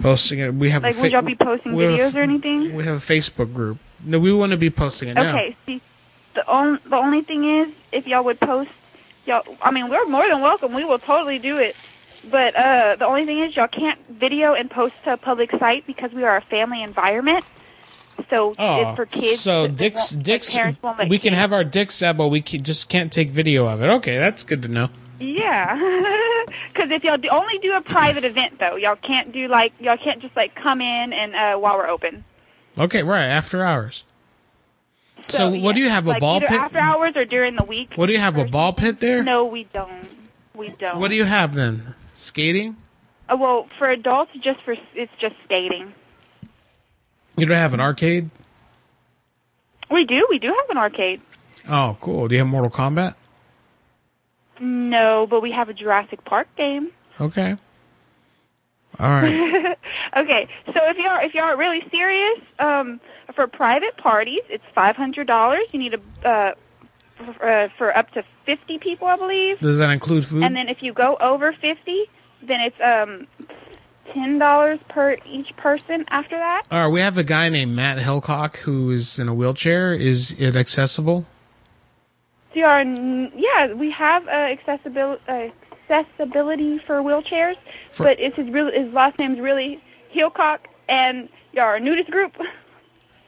[0.00, 0.54] Posting it.
[0.54, 2.76] We have Like, a would y'all be posting we have a- videos or anything?
[2.76, 3.78] We have a Facebook group.
[4.04, 5.30] No, we want to be posting it now.
[5.30, 5.56] Okay.
[5.66, 5.82] See,
[6.34, 8.70] the on, the only thing is, if y'all would post,
[9.26, 9.42] y'all.
[9.60, 10.72] I mean, we're more than welcome.
[10.72, 11.74] We will totally do it.
[12.30, 15.84] But uh, the only thing is, y'all can't video and post to a public site
[15.86, 17.44] because we are a family environment.
[18.30, 19.40] So Oh, for kids.
[19.40, 20.56] so dicks, like, dicks.
[20.82, 23.86] won't We can have our dicks but we can, just can't take video of it.
[23.86, 24.88] Okay, that's good to know.
[25.20, 25.74] Yeah,
[26.72, 29.96] because if y'all do, only do a private event though, y'all can't do like y'all
[29.96, 32.24] can't just like come in and uh, while we're open.
[32.78, 34.04] Okay, right after hours.
[35.28, 36.50] So, what do you have a like ball pit?
[36.50, 37.94] after hours or during the week.
[37.94, 39.22] What do you have a ball pit there?
[39.22, 40.08] No, we don't.
[40.54, 41.00] We don't.
[41.00, 41.94] What do you have then?
[42.14, 42.76] Skating?
[43.28, 45.94] Uh, well, for adults, just for it's just skating.
[47.36, 48.30] You don't have an arcade?
[49.90, 50.26] We do.
[50.30, 51.20] We do have an arcade.
[51.68, 52.28] Oh, cool.
[52.28, 53.14] Do you have Mortal Kombat?
[54.60, 56.90] No, but we have a Jurassic Park game.
[57.20, 57.56] Okay.
[58.98, 59.76] All right.
[60.16, 63.00] okay, so if you're if you're really serious, um,
[63.34, 65.64] for private parties, it's five hundred dollars.
[65.72, 66.54] You need a uh,
[67.16, 69.58] for, uh, for up to fifty people, I believe.
[69.58, 70.44] Does that include food?
[70.44, 72.04] And then if you go over fifty,
[72.42, 73.26] then it's um
[74.10, 76.04] ten dollars per each person.
[76.08, 79.34] After that, All right, we have a guy named Matt Hillcock who is in a
[79.34, 79.92] wheelchair.
[79.94, 81.26] Is it accessible?
[82.54, 85.48] yeah, we have uh, accessibility uh,
[85.90, 87.56] accessibility for wheelchairs,
[87.90, 89.80] For- but it's his real his last name's really
[90.12, 92.36] Hillcock, and you're a nudist group.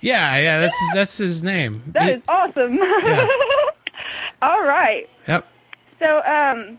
[0.01, 1.83] Yeah, yeah, that's his, that's his name.
[1.89, 2.79] That is awesome.
[4.43, 5.09] All right.
[5.27, 5.47] Yep.
[6.01, 6.79] So, um,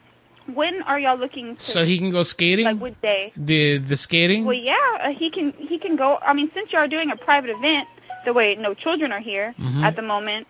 [0.54, 1.62] when are y'all looking to?
[1.62, 2.66] So he can go skating.
[2.66, 3.34] like what day?
[3.36, 4.46] The the skating.
[4.46, 5.52] Well, yeah, uh, he can.
[5.54, 6.20] He can go.
[6.22, 7.88] I mean, since y'all doing a private event,
[8.26, 9.84] the way no children are here Mhm.
[9.84, 10.48] at the moment,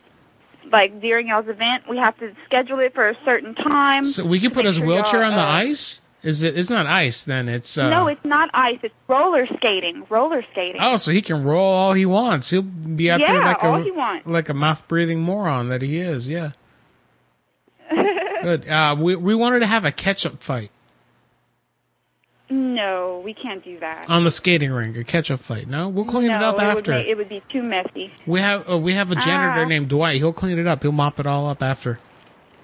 [0.72, 4.06] like during y'all's event, we have to schedule it for a certain time.
[4.06, 6.02] So we can put his sure wheelchair on the uh, ice.
[6.24, 6.58] Is it?
[6.58, 7.24] It's not ice.
[7.24, 7.78] Then it's.
[7.78, 8.80] Uh, no, it's not ice.
[8.82, 10.06] It's roller skating.
[10.10, 10.82] Roller skating.
[10.82, 12.50] Oh, so he can roll all he wants.
[12.50, 16.28] He'll be out there like a like a mouth breathing moron that he is.
[16.28, 16.52] Yeah.
[17.90, 18.68] Good.
[18.68, 20.70] Uh, we we wanted to have a catch up fight
[22.50, 24.10] No, we can't do that.
[24.10, 24.96] on the skating rink.
[24.96, 25.68] A catch up fight.
[25.68, 26.92] No, we'll clean no, it up Would after.
[26.92, 28.12] make, it would be too messy.
[28.26, 29.66] we have uh, we have a janitor Ah.
[29.66, 30.18] named Dwight.
[30.18, 30.82] He'll clean it up.
[30.84, 32.00] He'll mop it all up after.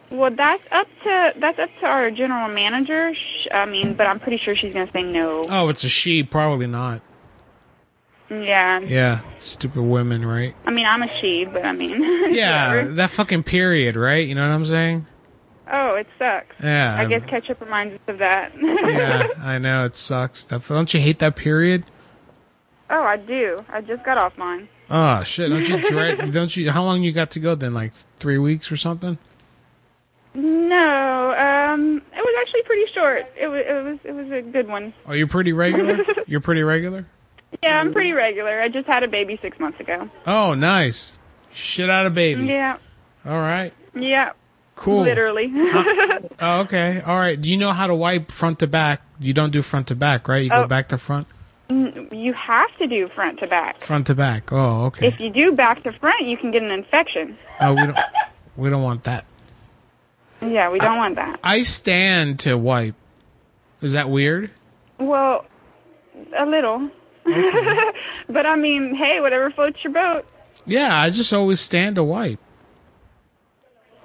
[0.10, 3.14] Well, that's up to that's up to our general manager.
[3.52, 5.46] I mean, but I'm pretty sure she's gonna say no.
[5.50, 6.24] Oh, it's a she.
[6.24, 7.02] Probably not.
[8.30, 8.80] Yeah.
[8.80, 10.56] Yeah, stupid women, right?
[10.66, 12.02] I mean, I'm a she, but I mean.
[12.34, 14.26] Yeah, that fucking period, right?
[14.28, 15.06] You know what I'm saying?
[15.71, 16.56] Oh, it sucks.
[16.62, 16.95] Yeah.
[16.97, 18.52] I guess ketchup reminds us of that.
[18.60, 20.45] yeah, I know it sucks.
[20.45, 21.86] Don't you hate that period?
[22.89, 23.65] oh, I do.
[23.69, 24.67] I just got off mine.
[24.89, 25.49] Oh shit!
[25.49, 26.32] Don't you dread?
[26.34, 26.69] don't you?
[26.69, 27.73] How long you got to go then?
[27.73, 29.17] Like three weeks or something?
[30.36, 33.26] No, um, it was actually pretty short.
[33.36, 34.93] It was it was it was a good one.
[35.08, 36.04] Oh, you're pretty regular.
[36.28, 37.06] you're pretty regular.
[37.63, 38.60] Yeah, I'm pretty regular.
[38.60, 40.10] I just had a baby six months ago.
[40.26, 41.19] Oh, nice.
[41.52, 42.45] Shit out of baby.
[42.45, 42.78] Yeah,
[43.26, 43.73] All right.
[43.93, 44.32] yeah.
[44.76, 45.04] Cool.
[45.04, 45.52] Literally.
[46.40, 47.02] Oh, okay.
[47.06, 47.40] All right.
[47.40, 49.02] Do you know how to wipe front to back?
[49.20, 50.44] You don't do front to back, right?
[50.44, 50.68] You go Oh.
[50.68, 51.28] back to front.
[51.70, 53.82] Mm, you have to do front to back.
[53.84, 54.52] Front to back.
[54.52, 55.08] Oh, okay.
[55.08, 57.38] If you do back to front, you can get an infection.
[57.62, 57.98] Oh, we don't.
[58.58, 59.26] We don't want that.
[60.42, 61.40] Yeah, we don't want that.
[61.44, 62.96] I stand to wipe.
[63.82, 64.52] Is that weird?
[64.98, 65.46] Well,
[66.36, 66.90] a little.
[67.24, 70.26] but I mean, hey, whatever floats your boat.
[70.66, 72.40] Yeah, I just always stand to wipe.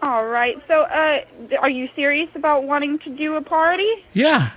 [0.02, 0.60] All right.
[0.68, 1.20] So, uh,
[1.60, 3.88] are you serious about wanting to do a party?
[4.12, 4.50] Yeah,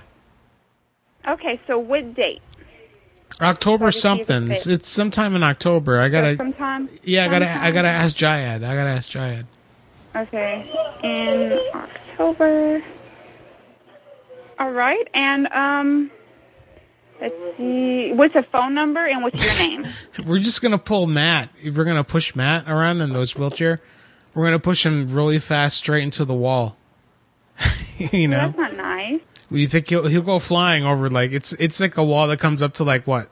[1.26, 1.60] Okay.
[1.66, 2.42] So, what date?
[3.40, 4.48] October something.
[4.48, 4.66] fit.
[4.66, 5.98] It's sometime in October.
[6.00, 6.36] I gotta.
[6.36, 6.88] sometime.
[7.02, 7.50] Yeah, I gotta.
[7.50, 8.64] I gotta ask Jayad.
[8.64, 9.46] I gotta ask Jayad.
[10.14, 10.70] Okay.
[11.02, 12.82] In October.
[14.58, 15.08] All right.
[15.14, 16.10] And um,
[17.20, 18.12] let's see.
[18.12, 19.86] What's a phone number and what's your name?
[20.24, 21.48] We're just gonna pull Matt.
[21.64, 23.80] We're gonna push Matt around in those wheelchair,
[24.34, 26.76] we're gonna push him really fast straight into the wall.
[27.98, 28.38] you know.
[28.38, 29.20] That's not nice.
[29.50, 32.62] You think he'll he'll go flying over like it's it's like a wall that comes
[32.62, 33.28] up to like what,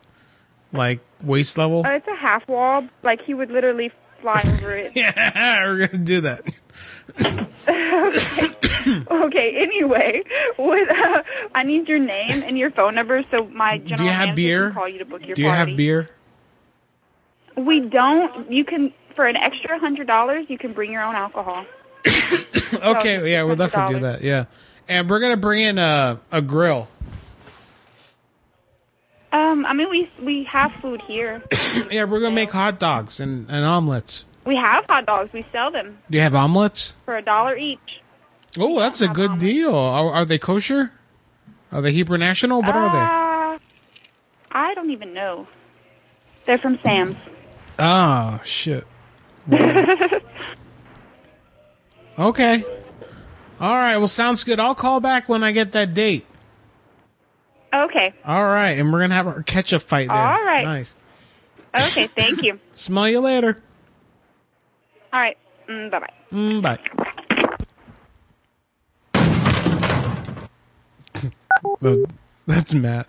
[0.73, 1.87] like waist level?
[1.87, 2.87] Uh, it's a half wall.
[3.03, 4.93] Like he would literally fly over it.
[4.95, 6.45] yeah, we're gonna do that.
[7.69, 9.05] okay.
[9.11, 9.63] okay.
[9.63, 10.23] Anyway,
[10.57, 11.23] what, uh,
[11.55, 14.37] I need your name and your phone number so my general Do you have manager
[14.37, 14.65] beer?
[14.67, 15.71] can call you to book your Do you party.
[15.71, 16.11] have beer?
[17.57, 18.51] We don't.
[18.53, 20.47] You can for an extra hundred dollars.
[20.49, 21.67] You can bring your own alcohol.
[22.73, 24.23] Okay, yeah, we'll definitely do that.
[24.23, 24.45] Yeah,
[24.89, 26.89] and we're gonna bring in a a grill.
[29.33, 31.43] Um, I mean, we we have food here.
[31.91, 34.25] yeah, we're gonna make hot dogs and, and omelets.
[34.47, 35.33] We have hot dogs.
[35.33, 36.95] We sell them Do you have omelets?
[37.05, 38.01] for a dollar each.
[38.57, 39.75] Oh, that's a good deal.
[39.75, 40.93] Are, are they kosher?
[41.73, 42.63] Are they Hebrew National?
[42.63, 43.57] What are they?
[43.57, 43.59] Uh,
[44.53, 45.49] I don't even know.
[46.47, 47.17] They're from Sam's.
[47.79, 48.87] Oh shit.
[52.21, 52.65] Okay.
[53.59, 53.97] All right.
[53.97, 54.61] Well, sounds good.
[54.61, 56.27] I'll call back when I get that date.
[57.73, 58.13] Okay.
[58.27, 60.17] All right, and we're gonna have a catch up fight there.
[60.17, 60.65] All right.
[60.65, 60.93] Nice.
[61.75, 62.09] Okay.
[62.09, 62.61] Thank you.
[62.75, 63.63] Smell you later.
[65.13, 65.39] All right.
[65.67, 66.13] Mm, bye bye.
[66.31, 66.79] Mm, bye.
[72.47, 73.07] That's Matt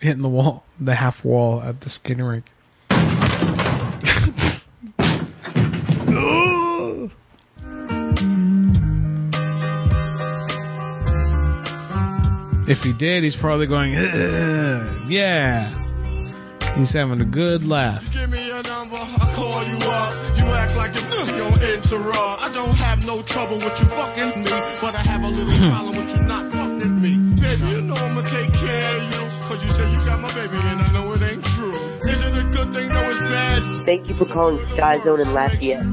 [0.00, 2.46] hitting the wall, the half wall at the skating rink.
[12.68, 13.92] If he did, he's probably going,
[15.08, 15.70] yeah.
[16.76, 18.12] He's having a good laugh.
[18.12, 20.12] Give me your number, I call you up.
[20.36, 22.42] You act like you're gonna interrupt.
[22.42, 24.50] I don't have no trouble with you fucking me,
[24.82, 25.70] but I have a little hmm.
[25.70, 27.16] problem with you not fucking me.
[27.40, 30.58] Baby, you know I'ma take care of you, cause you say you got my baby
[30.66, 31.70] and I know it ain't true.
[31.70, 32.88] Is it a good thing?
[32.88, 33.86] No, it's bad.
[33.86, 35.86] Thank you for calling Sky Zone in Lafayette.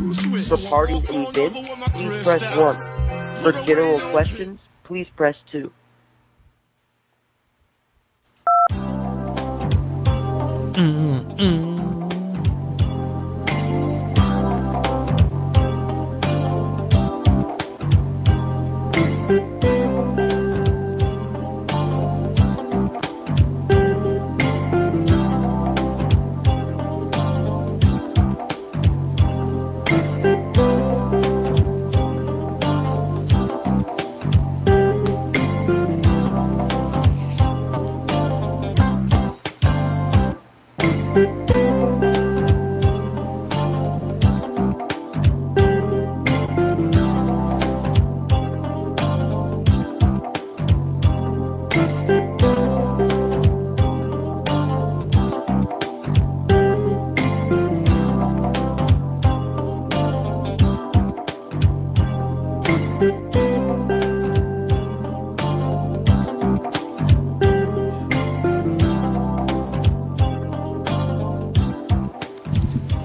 [0.48, 3.44] For parties and events, please press 1.
[3.44, 5.72] For general questions, please press 2.
[10.76, 11.74] 嗯嗯嗯。
[19.30, 19.83] 嗯嗯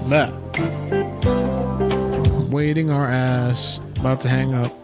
[0.09, 0.33] That.
[2.49, 3.79] Waiting our ass.
[3.97, 4.75] About to hang up.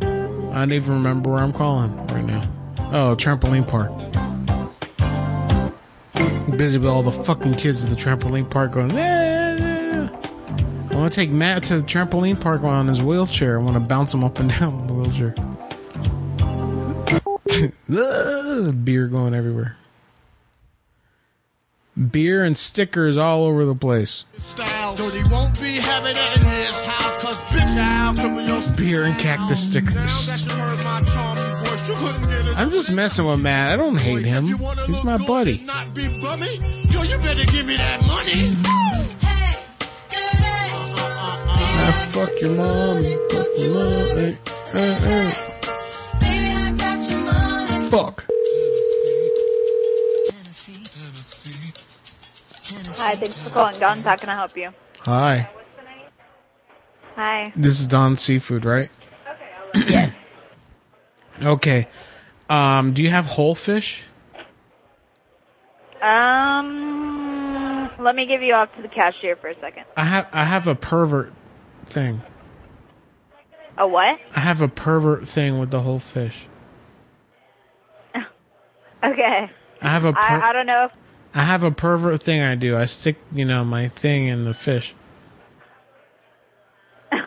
[0.00, 2.48] I don't even remember where I'm calling right now.
[2.92, 3.90] Oh, trampoline park.
[6.56, 10.08] Busy with all the fucking kids at the trampoline park going, "Ah."
[10.90, 13.58] I want to take Matt to the trampoline park on his wheelchair.
[13.58, 15.34] I want to bounce him up and down the wheelchair.
[18.84, 19.76] Beer going everywhere.
[21.98, 24.24] Beer and stickers all over the place.
[24.36, 28.76] Style, so he won't be having it in his house, cause bitch, I'll cripple your
[28.76, 29.94] Beer and cactus stickers.
[29.94, 31.88] that you heard my charming voice.
[31.88, 32.56] You couldn't get it.
[32.58, 33.72] I'm just messing with Matt.
[33.72, 34.46] I don't hate him.
[34.46, 35.64] He's my buddy.
[35.64, 36.84] Not be bummy.
[36.90, 38.54] Yo, you better give me that money.
[41.50, 43.02] Ah, fuck your mom.
[43.30, 44.36] Fuck your mom.
[47.90, 48.26] Fuck.
[52.98, 53.14] Hi.
[53.14, 54.04] Thanks for calling Guns.
[54.04, 54.70] How can I help you?
[55.04, 55.48] Hi.
[57.16, 57.52] Hi.
[57.56, 58.90] This is Don Seafood, right?
[59.74, 60.12] yes.
[61.42, 61.88] Okay.
[62.48, 64.02] Um, do you have whole fish?
[66.00, 69.84] Um, let me give you off to the cashier for a second.
[69.96, 71.32] I have I have a pervert
[71.86, 72.22] thing.
[73.76, 74.18] A what?
[74.34, 76.46] I have a pervert thing with the whole fish.
[79.04, 79.48] Okay.
[79.80, 80.92] I have a per- I, I don't know if
[81.34, 82.76] I have a pervert thing I do.
[82.76, 84.94] I stick, you know, my thing in the fish.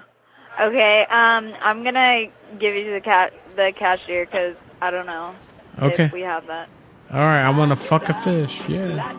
[0.61, 2.27] Okay, um, I'm gonna
[2.59, 5.33] give you the cat the cashier because I don't know
[5.81, 6.03] Okay.
[6.05, 6.69] if we have that.
[7.11, 8.61] All right, I want to fuck a fish.
[8.69, 9.13] Yeah.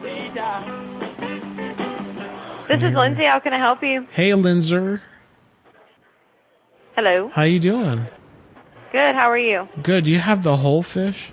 [2.68, 3.24] This is Lindsay.
[3.24, 4.06] How can I help you?
[4.12, 5.00] Hey, Linzer.
[6.94, 7.28] Hello.
[7.28, 8.06] How you doing?
[8.92, 9.14] Good.
[9.16, 9.68] How are you?
[9.82, 10.06] Good.
[10.06, 11.32] You have the whole fish?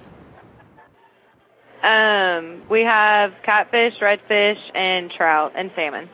[1.82, 6.10] Um, we have catfish, redfish, and trout and salmon.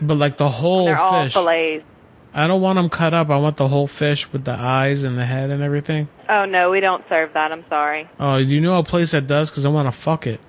[0.00, 1.84] But like the whole They're all fillets.
[2.32, 3.28] I don't want them cut up.
[3.28, 6.08] I want the whole fish with the eyes and the head and everything.
[6.28, 7.50] Oh no, we don't serve that.
[7.50, 8.08] I'm sorry.
[8.20, 9.50] Oh, do you know a place that does?
[9.50, 10.40] Because I want to fuck it.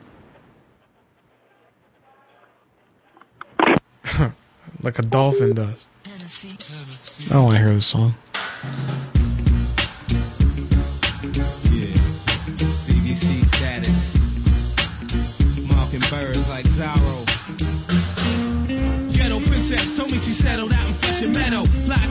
[4.81, 5.85] like a dolphin does.
[6.05, 8.15] I don't want to hear this song.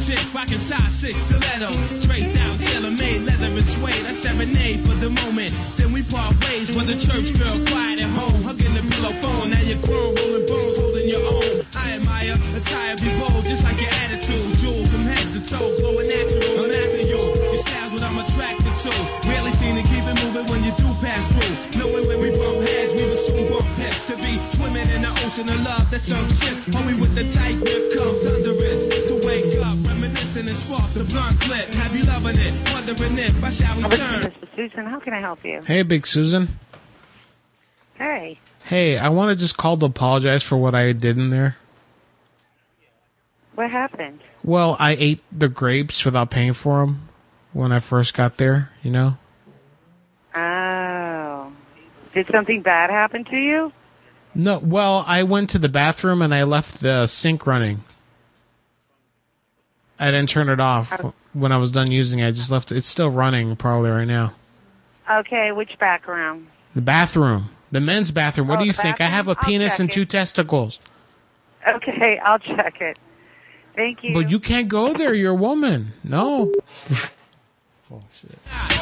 [0.00, 1.70] Chick rocking size six stiletto.
[2.00, 4.00] Straight down, tailor made, leather and suede.
[4.08, 5.52] I serenade for the moment.
[5.76, 6.74] Then we part ways.
[6.74, 9.50] Was a church girl, quiet at home, hugging the pillow phone.
[9.50, 11.60] Now you're grown, rolling bones, holding your own.
[11.76, 14.48] I admire attire, be bold, just like your attitude.
[14.56, 16.64] Jewels from head to toe, glowing natural.
[16.64, 17.20] I'm after you.
[17.20, 18.92] Your style's what I'm attracted to.
[19.28, 21.54] Rarely seen to keep it moving when you do pass through.
[21.76, 24.00] Knowing when we bump heads, we will soon bump heads.
[24.08, 26.56] To be swimming in the ocean of love, that's some shit.
[26.72, 29.09] Homie with the tight grip, come thunderous.
[30.40, 31.74] To wake and spark the blunt clip.
[31.74, 32.72] Have you loving it?
[32.72, 34.32] Wondering if I shall return.
[34.56, 35.60] Susan, how can I help you?
[35.60, 36.58] Hey, Big Susan.
[37.94, 38.38] Hey.
[38.64, 41.56] Hey, I want to just call to apologize for what I did in there.
[43.54, 44.20] What happened?
[44.42, 47.08] Well, I ate the grapes without paying for them
[47.52, 49.18] when I first got there, you know?
[50.34, 51.52] Oh.
[52.14, 53.72] Did something bad happen to you?
[54.34, 57.84] No, well, I went to the bathroom and I left the sink running.
[60.00, 62.26] I didn't turn it off uh, when I was done using it.
[62.28, 62.78] I just left it.
[62.78, 64.32] It's still running probably right now.
[65.10, 66.46] Okay, which background?
[66.74, 67.50] The bathroom.
[67.70, 68.48] The men's bathroom.
[68.48, 69.00] What Oh, do you think?
[69.00, 69.44] I have a bathroom?
[69.44, 69.92] I'll penis check and it.
[69.92, 70.78] two testicles.
[71.68, 72.98] Okay, I'll check it.
[73.76, 74.14] Thank you.
[74.14, 75.14] But you can't go there.
[75.14, 75.92] You're a woman.
[76.02, 76.52] No.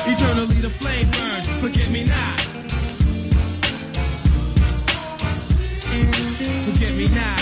[0.07, 2.41] Eternally the flame burns, forget me not.
[6.65, 7.38] Forget me not.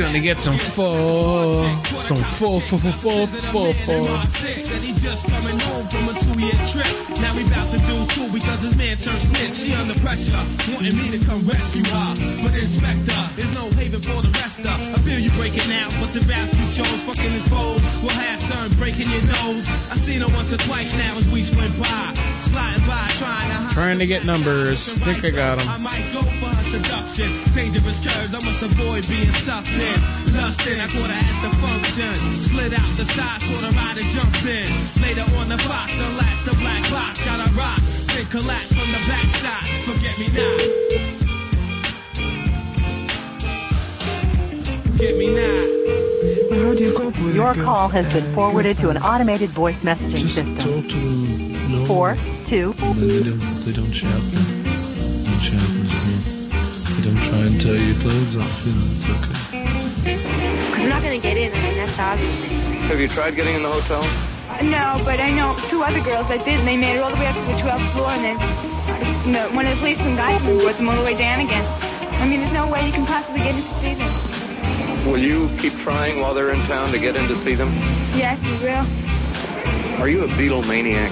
[0.00, 4.04] Gonna get some full, some full, full, full, full, full.
[4.24, 6.88] Six said he just coming home from a two-year trip.
[7.20, 9.52] Now we about to do two because his man turned snitch.
[9.52, 10.40] She under pressure,
[10.72, 12.16] wanting me to come rescue her.
[12.40, 14.72] But Inspector, there's no haven for the rest of.
[14.72, 18.40] I feel you breaking out, but the route you chose, fucking his foes, will have
[18.40, 19.68] son breaking your nose.
[19.92, 23.58] I seen her once or twice now as we went by, sliding by, trying to
[23.68, 23.74] hide.
[23.76, 24.96] Trying to get numbers.
[25.04, 25.76] Think I got I
[26.72, 26.82] them.
[26.82, 27.54] might go for her seduction.
[27.54, 30.00] Dangerous curves, I must avoid being sucked in.
[30.34, 32.14] Lusting, I caught her at the function.
[32.42, 34.66] Slid out the side, saw the rider jumped in.
[35.02, 37.24] Later on the box, unlatched the black box.
[37.24, 37.80] Got a rock,
[38.14, 39.80] then collapsed from the back shots.
[39.82, 40.60] Forget me not.
[44.86, 45.80] Forget me not.
[47.34, 50.82] Your call has been forwarded to an automated voice messaging system.
[51.86, 52.16] Four,
[52.46, 52.72] two.
[52.72, 53.40] They don't.
[53.64, 54.20] They don't shout.
[54.20, 56.29] They don't shout.
[57.00, 58.66] They don't try and tear your clothes off.
[58.66, 59.64] You know, it's okay.
[60.04, 61.50] Because we're not going to get in.
[61.50, 62.44] I mean, that's obvious.
[62.92, 64.02] Have you tried getting in the hotel?
[64.60, 67.16] No, but I know two other girls that did, and they made it all the
[67.16, 68.36] way up to the 12th floor, and then
[69.24, 71.64] you know, one of the policemen guys brought them all the way down again.
[72.20, 75.10] I mean, there's no way you can possibly get in to see them.
[75.10, 77.72] Will you keep trying while they're in town to get in to see them?
[78.12, 78.84] Yes, you will.
[80.02, 81.10] Are you a Beatle maniac?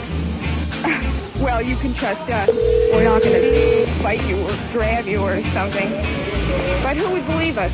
[1.41, 2.51] Well, you can trust us.
[2.93, 5.89] We're not going to fight you or grab you or something.
[6.83, 7.73] But who would believe us?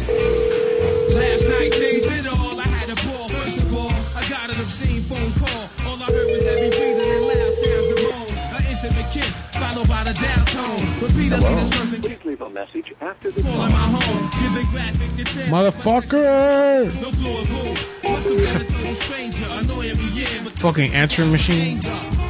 [1.14, 2.60] Last night changed it all.
[2.60, 3.28] I had a ball.
[3.28, 5.68] First of all, I got an obscene phone call.
[5.88, 6.53] All I heard was heavy
[8.84, 11.00] intimate kiss, followed by the dial tone.
[11.00, 14.30] Repeatedly, this person Please leave a message after the calling my home.
[14.42, 15.48] Giving graphic details.
[15.48, 16.84] Motherfucker!
[17.00, 18.12] No clue of who.
[18.12, 19.46] Must have been a total stranger.
[19.50, 21.80] Annoying me, yeah, but Fucking answering machine.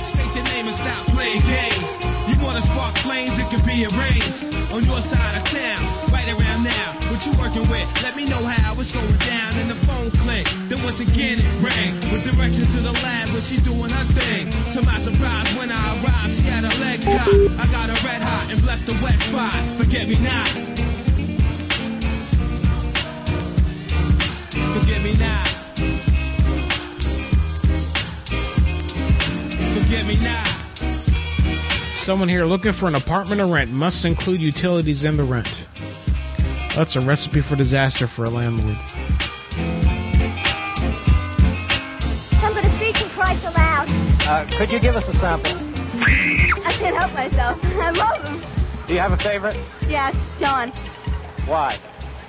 [0.04, 2.13] State your name and stop playing games.
[2.44, 5.80] Wanna spark flames, it can be arranged on your side of town,
[6.12, 6.92] right around now.
[7.10, 7.88] What you working with?
[8.04, 9.50] Let me know how it's going down.
[9.56, 10.46] And the phone click.
[10.68, 14.50] Then once again it rang with directions to the lab where she doing her thing.
[14.74, 17.34] To my surprise, when I arrived, she had her legs cocked.
[17.58, 19.54] I got her red hot and blessed the wet spot.
[19.80, 20.48] Forget me not.
[24.76, 25.48] Forget me not.
[29.74, 30.53] Forget me not.
[32.04, 35.64] Someone here looking for an apartment to rent must include utilities in the rent.
[36.76, 38.76] That's a recipe for disaster for a landlord.
[42.42, 43.88] Somebody speak and cry so loud.
[44.28, 45.56] Uh, could you give us a sample?
[46.02, 47.58] I can't help myself.
[47.80, 48.86] I love him.
[48.86, 49.58] Do you have a favorite?
[49.88, 50.72] Yes, John.
[51.46, 51.74] Why?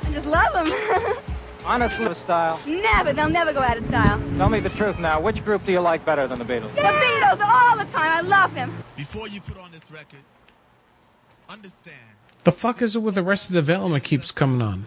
[0.04, 1.18] I just love him.
[1.66, 2.60] Honestly, style.
[2.68, 3.12] never.
[3.12, 4.22] They'll never go out of style.
[4.38, 5.20] Tell me the truth now.
[5.20, 6.76] Which group do you like better than the Beatles?
[6.76, 8.18] The Beatles all the time.
[8.18, 8.84] I love them.
[8.96, 10.20] Before you put on this record,
[11.50, 11.98] understand.
[12.44, 14.86] The fuck is it with Arrested Development keeps coming on?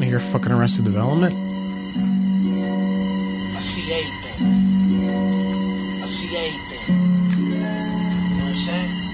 [0.00, 1.32] I hear fucking Arrested Development.
[3.54, 4.42] I see everything.
[6.02, 6.96] I see everything.
[7.30, 7.70] You know
[8.36, 9.05] what I'm saying?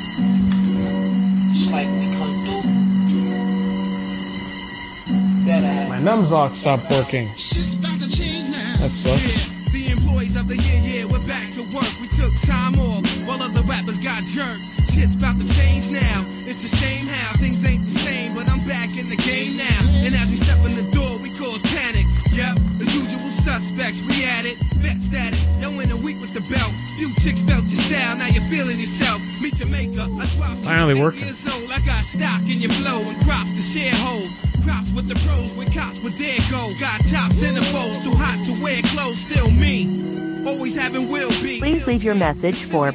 [6.03, 7.29] Better have My numslock stopped working.
[7.29, 9.51] That sucks.
[9.71, 11.89] The employees of the year, yeah, we're back to work.
[12.01, 14.63] We took time off while other rappers got jerked.
[14.91, 16.27] Shit's about to change now.
[16.45, 19.81] It's a shame how things ain't the same, but I'm back in the game now.
[20.03, 22.07] And as we step in the door, we cause panic.
[22.35, 24.59] Yep, the usual suspects, we at it.
[24.83, 26.73] Bet status, yo in a week with the belt.
[26.99, 29.23] Few chicks felt your style, now you're feeling yourself.
[29.41, 31.25] Meet your maker, I dropped Finally working.
[31.31, 31.71] years old.
[31.71, 34.27] I got stock in your flow and crops to share hold.
[34.65, 36.71] Props with the pros, with cops, with their go.
[36.79, 40.47] Got tops in the foes, too hot to wear clothes, still me.
[40.47, 41.59] Always having will be.
[41.59, 42.93] Please leave your message for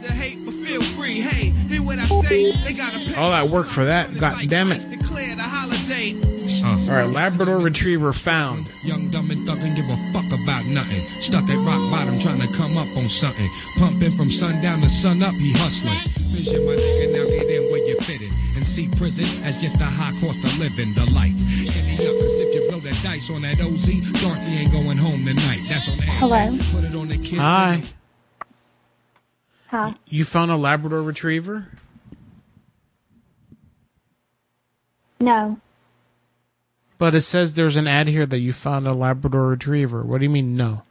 [0.68, 2.52] Feel free, hey, hear what I say.
[2.52, 4.14] They gotta All that work for that.
[4.20, 4.86] God damn it.
[4.90, 6.14] declare the holiday.
[6.66, 8.68] All right, Labrador Retriever found.
[8.84, 11.08] Young, dumb, and thuggin', give a fuck about nothing.
[11.22, 13.50] Stuck at rock bottom, trying to come up on something.
[13.78, 15.96] Pumping from sundown to sun up, he hustling.
[16.36, 18.34] Vision, my nigga, now get in where you fitting.
[18.68, 21.32] And see prison as just a high cost of living, the life.
[21.32, 23.88] Any up, cause if you blow that dice on that OZ,
[24.22, 25.64] Dorothy ain't going home tonight.
[25.70, 26.58] That's on Hello.
[26.74, 27.38] Put it on the kids.
[27.38, 27.82] Hi.
[29.68, 29.96] Hi.
[30.08, 31.68] You found a Labrador Retriever?
[35.22, 35.60] No.
[36.98, 40.04] But it says there's an ad here that you found a Labrador Retriever.
[40.04, 40.84] What do you mean, no?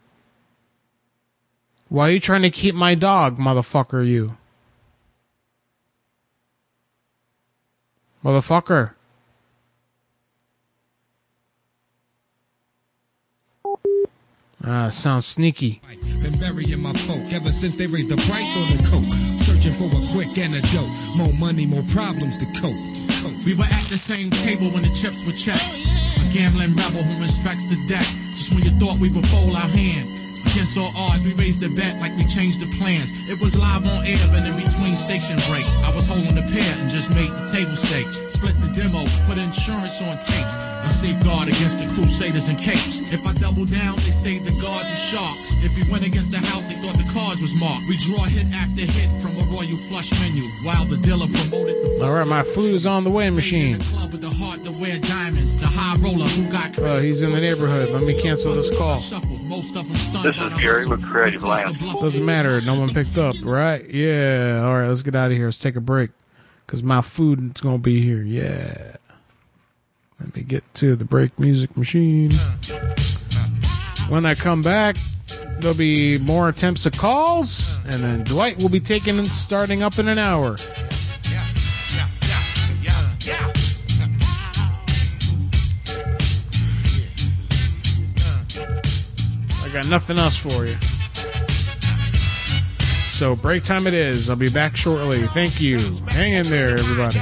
[1.91, 4.39] Why are you trying to keep my dog, motherfucker, you?
[8.27, 8.91] Motherfucker.
[14.65, 15.81] Ah, sounds sneaky.
[16.21, 19.15] Been burying my folk ever since they raised the price on the coke.
[19.47, 20.91] Searching for a quick antidote.
[21.15, 22.75] More money, more problems to cope.
[23.47, 25.63] We were at the same table when the chips were checked.
[25.63, 28.07] A gambling rebel who respects the deck.
[28.35, 30.26] Just when you thought we would fold our hand.
[30.57, 33.13] Against all odds, we raised the bet like we changed the plans.
[33.29, 35.77] It was live on air, but in between station breaks.
[35.85, 38.25] I was holding the pair and just made the table stakes.
[38.33, 40.57] Split the demo, put insurance on tapes.
[40.57, 43.05] A safeguard against the crusaders and capes.
[43.13, 45.53] If I double down, they say the guards are sharks.
[45.61, 47.85] If we went against the house, they thought the cards was marked.
[47.85, 50.49] We draw hit after hit from a royal flush menu.
[50.65, 53.77] While the dealer promoted the All right, my food is on the way, machine.
[56.21, 57.91] Uh, he's in the neighborhood.
[57.91, 58.97] Let me cancel this call.
[59.45, 61.79] most of them stunned This is Gary with Creative Land.
[61.79, 62.61] Doesn't matter.
[62.63, 63.89] No one picked up, right?
[63.89, 64.63] Yeah.
[64.65, 65.47] All right, let's get out of here.
[65.47, 66.11] Let's take a break.
[66.65, 68.23] Because my food is going to be here.
[68.23, 68.97] Yeah.
[70.21, 72.31] Let me get to the break music machine.
[74.09, 74.97] When I come back,
[75.59, 77.77] there'll be more attempts at calls.
[77.85, 80.57] And then Dwight will be taking and starting up in an hour.
[89.83, 90.75] Got nothing else for you.
[93.11, 94.31] So break time it is.
[94.31, 95.21] I'll be back shortly.
[95.29, 95.79] Thank you.
[96.09, 97.19] Hang in there, everybody.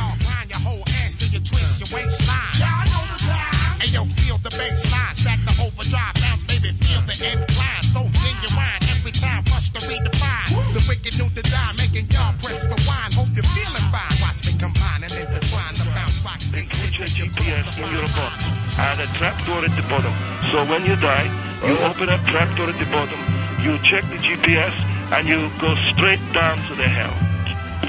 [19.04, 20.14] A trapdoor at the bottom.
[20.50, 23.18] So when you die, you open up trapdoor at the bottom,
[23.62, 24.74] you check the GPS,
[25.12, 27.14] and you go straight down to the hell.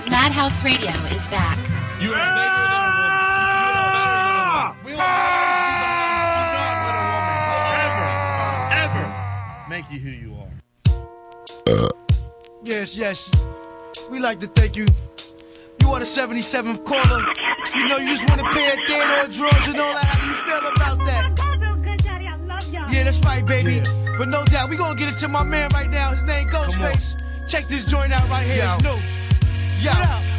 [0.10, 1.58] Madhouse Radio is back.
[2.00, 3.26] You are better than a woman.
[3.26, 4.86] You are better than a woman.
[4.86, 7.38] We will always be behind you, not with a woman.
[7.52, 8.10] Will ever,
[8.86, 9.06] ever
[9.70, 10.54] make you who you are.
[11.68, 11.90] Uh.
[12.64, 13.48] Yes, yes.
[14.12, 14.86] We like to thank you.
[15.82, 17.22] You are the 77th caller.
[17.76, 20.06] You know, you just want to pay a Theodore drawers and all that.
[20.06, 21.55] How do you feel about that?
[22.96, 23.84] Yeah, that's right, baby.
[24.18, 26.12] But no doubt, we gonna get it to my man right now.
[26.12, 27.20] His name Ghostface.
[27.46, 28.64] Check this joint out right here.
[28.64, 28.96] It's new.
[29.84, 29.92] Yo,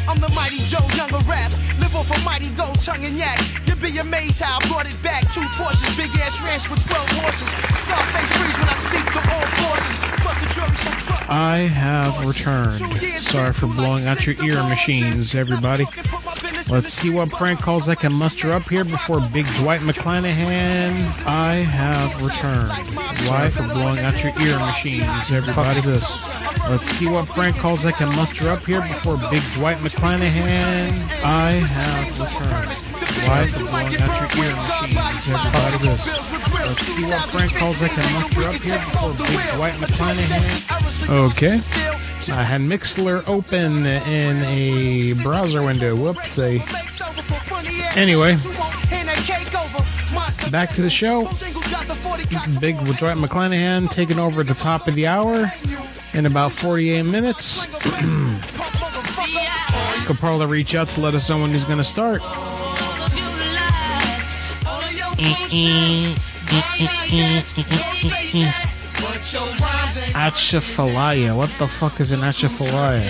[0.09, 1.53] I'm the mighty Joe, younger rap.
[1.77, 3.37] Live off a mighty gold tongue and yak.
[3.67, 5.21] You'd be amazed how I brought it back.
[5.29, 7.53] Two Porsches, big ass ranch with 12 horses.
[7.77, 9.97] Scarface freeze when I speak to all forces.
[10.25, 11.29] Bust the jury, so truck.
[11.29, 12.73] I have returned.
[13.21, 15.85] Sorry for blowing out your ear machines, everybody.
[16.65, 20.91] Let's see what prank calls I can muster up here before Big Dwight McClanahan.
[21.25, 22.71] I have returned.
[23.29, 25.81] Why for blowing out your ear machines, everybody?
[25.81, 26.01] This.
[26.67, 30.91] Let's see what prank calls I can muster up here before Big Dwight McClanahan.
[31.23, 32.73] I have returned.
[33.29, 35.77] Why for blowing out your ear machines, everybody?
[35.85, 36.01] This.
[36.65, 41.31] Let's see what prank calls I can muster up here before Big Dwight McClanahan.
[41.31, 41.96] Okay.
[42.29, 45.95] I had Mixlr open in a browser window.
[45.95, 46.59] Whoopsie.
[47.95, 48.35] Anyway,
[50.51, 51.23] back to the show.
[52.59, 55.51] Big Dwight McClanahan taking over at the top of the hour
[56.13, 57.67] in about 48 minutes.
[60.19, 62.21] Probably reach out to let us know when he's going to start.
[70.17, 71.37] Atchafalaya.
[71.37, 73.05] What the fuck is an Atchafalaya?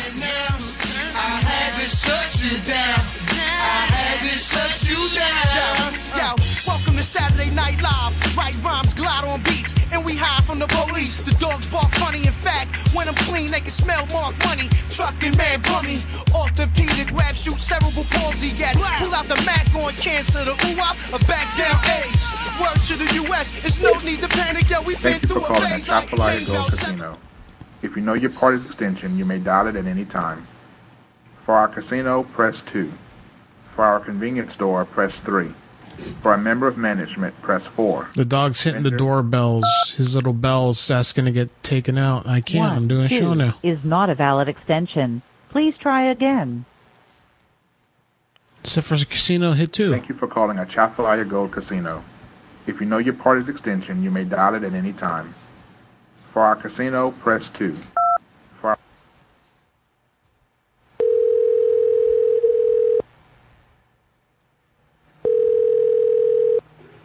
[6.18, 6.36] Yo,
[6.68, 8.36] welcome to Saturday Night Live.
[8.36, 11.16] Write rhymes, glide on beats, and we hide from the police.
[11.24, 11.32] The
[12.98, 14.68] when I'm clean, they can smell mark money.
[14.90, 16.02] Trucking man bummy.
[16.34, 18.58] Orthopedic rap shoot cerebral palsy.
[18.58, 20.44] Yes, pull out the Mac on cancer.
[20.44, 22.34] The a back down AIDS.
[22.58, 23.54] Word to the U.S.
[23.64, 24.68] It's no need to panic.
[24.70, 27.18] Yo, we been Thank you for through a calling phase like Gold Casino.
[27.84, 30.48] If you know your party's extension, you may dial it at any time.
[31.46, 32.92] For our casino, press 2.
[33.76, 35.54] For our convenience store, press 3.
[36.22, 38.12] For a member of management, press 4.
[38.16, 39.66] The dog's hitting the doorbells.
[39.98, 42.28] His little bell's asking to get taken out.
[42.28, 42.76] I can't.
[42.76, 43.56] I'm doing a show two now.
[43.64, 45.22] Is not a valid extension.
[45.50, 46.66] Please try again.
[48.62, 49.92] Except for casino, hit two.
[49.92, 52.04] Thank you for calling Atchafalaya Gold Casino.
[52.66, 55.34] If you know your party's extension, you may dial it at any time.
[56.34, 57.78] For our casino, press 2.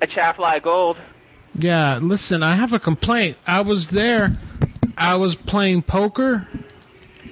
[0.02, 0.96] Atchafalaya Gold.
[1.54, 3.36] Yeah, listen, I have a complaint.
[3.46, 4.32] I was there.
[4.96, 6.48] I was playing poker.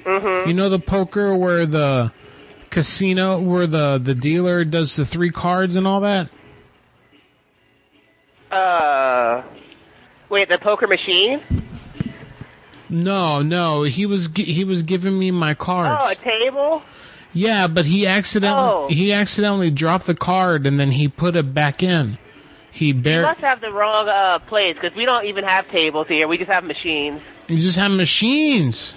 [0.04, 0.48] Mm-hmm.
[0.48, 2.12] You know the poker where the
[2.70, 6.28] casino, where the the dealer does the three cards and all that.
[8.50, 9.42] Uh,
[10.28, 11.40] wait, the poker machine?
[12.88, 15.88] No, no, he was he was giving me my card.
[15.90, 16.82] Oh, a table?
[17.32, 18.88] Yeah, but he accidentally Oh.
[18.88, 22.18] he accidentally dropped the card and then he put it back in.
[22.72, 26.28] He You must have the wrong uh, place because we don't even have tables here.
[26.28, 27.20] We just have machines.
[27.48, 28.94] you just have machines.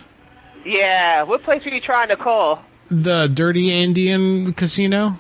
[0.66, 2.64] Yeah, what place are you trying to call?
[2.90, 5.20] The Dirty Indian Casino.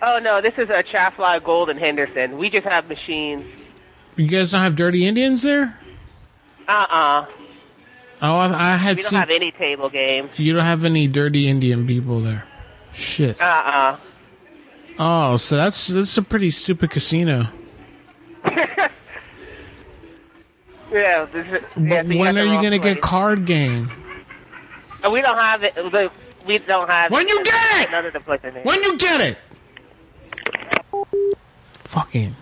[0.00, 2.38] Oh no, this is a Chaffly Gold Henderson.
[2.38, 3.44] We just have machines.
[4.16, 5.78] You guys don't have Dirty Indians there?
[6.68, 7.26] Uh-uh.
[8.22, 9.18] Oh, I, I had We don't seen.
[9.18, 10.30] have any table games.
[10.36, 12.44] You don't have any dirty Indian people there.
[12.94, 13.40] Shit.
[13.42, 13.96] Uh-uh.
[14.98, 17.48] Oh, so that's that's a pretty stupid casino.
[20.92, 22.94] Yeah, this is, yeah so when are you gonna place.
[22.94, 23.90] get card game?
[25.04, 25.74] Uh, We don't have it.
[26.46, 27.90] We don't have When you get it!
[27.90, 28.54] None of the places.
[28.62, 29.38] When you get it!
[31.72, 32.36] Fucking.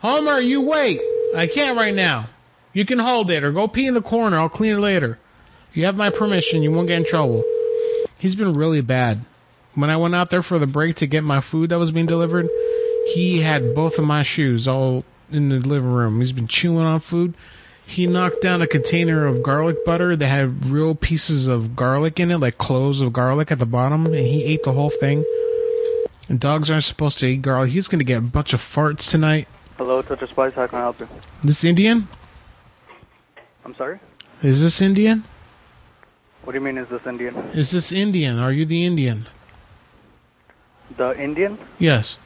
[0.00, 1.00] Homer, you wait.
[1.36, 2.28] I can't right now.
[2.72, 4.38] You can hold it or go pee in the corner.
[4.38, 5.18] I'll clean it later.
[5.72, 6.62] You have my permission.
[6.62, 7.42] You won't get in trouble.
[8.18, 9.24] He's been really bad.
[9.74, 12.06] When I went out there for the break to get my food that was being
[12.06, 12.48] delivered,
[13.06, 16.20] he had both of my shoes all in the living room.
[16.20, 17.34] He's been chewing on food.
[17.84, 22.30] He knocked down a container of garlic butter that had real pieces of garlic in
[22.30, 25.24] it, like cloves of garlic at the bottom, and he ate the whole thing.
[26.28, 27.70] And dogs aren't supposed to eat garlic.
[27.70, 29.48] He's gonna get a bunch of farts tonight.
[29.76, 30.54] Hello, Touch of Spice.
[30.54, 31.08] How can I help you?
[31.42, 32.08] This Indian?
[33.64, 33.98] I'm sorry.
[34.42, 35.24] Is this Indian?
[36.44, 36.78] What do you mean?
[36.78, 37.36] Is this Indian?
[37.52, 38.38] Is this Indian?
[38.38, 39.26] Are you the Indian?
[40.96, 41.58] The Indian?
[41.78, 42.18] Yes.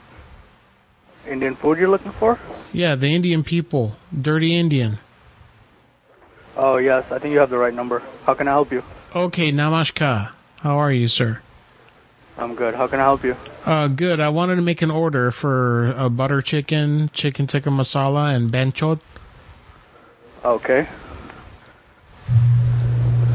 [1.28, 2.38] Indian food you're looking for?
[2.72, 3.96] Yeah, the Indian people.
[4.12, 4.98] Dirty Indian.
[6.56, 8.02] Oh yes, I think you have the right number.
[8.24, 8.82] How can I help you?
[9.14, 10.32] Okay, namaskar.
[10.60, 11.40] How are you, sir?
[12.38, 12.74] I'm good.
[12.74, 13.36] How can I help you?
[13.64, 14.20] Uh, good.
[14.20, 19.00] I wanted to make an order for a butter chicken, chicken tikka masala, and banchot.
[20.44, 20.86] Okay.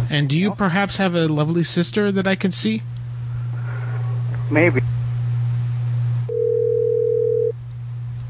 [0.09, 2.83] And do you perhaps have a lovely sister that I can see?
[4.49, 4.81] Maybe.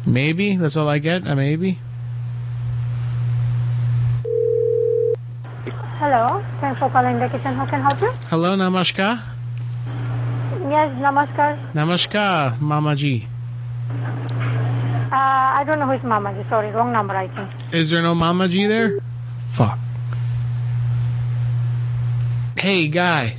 [0.05, 1.27] Maybe that's all I get.
[1.27, 1.79] A maybe.
[6.01, 7.53] Hello, thanks for calling the kitchen.
[7.53, 8.11] How can I help you?
[8.29, 9.21] Hello, Namaskar.
[10.69, 11.57] Yes, namaskar.
[11.73, 13.27] Namaskar, Mama Ji.
[15.11, 16.47] Uh, I don't know who's Mamaji.
[16.49, 17.49] Sorry, wrong number, I think.
[17.73, 18.97] Is there no Mama Ji there?
[19.51, 19.77] Fuck.
[22.57, 23.35] Hey, guy.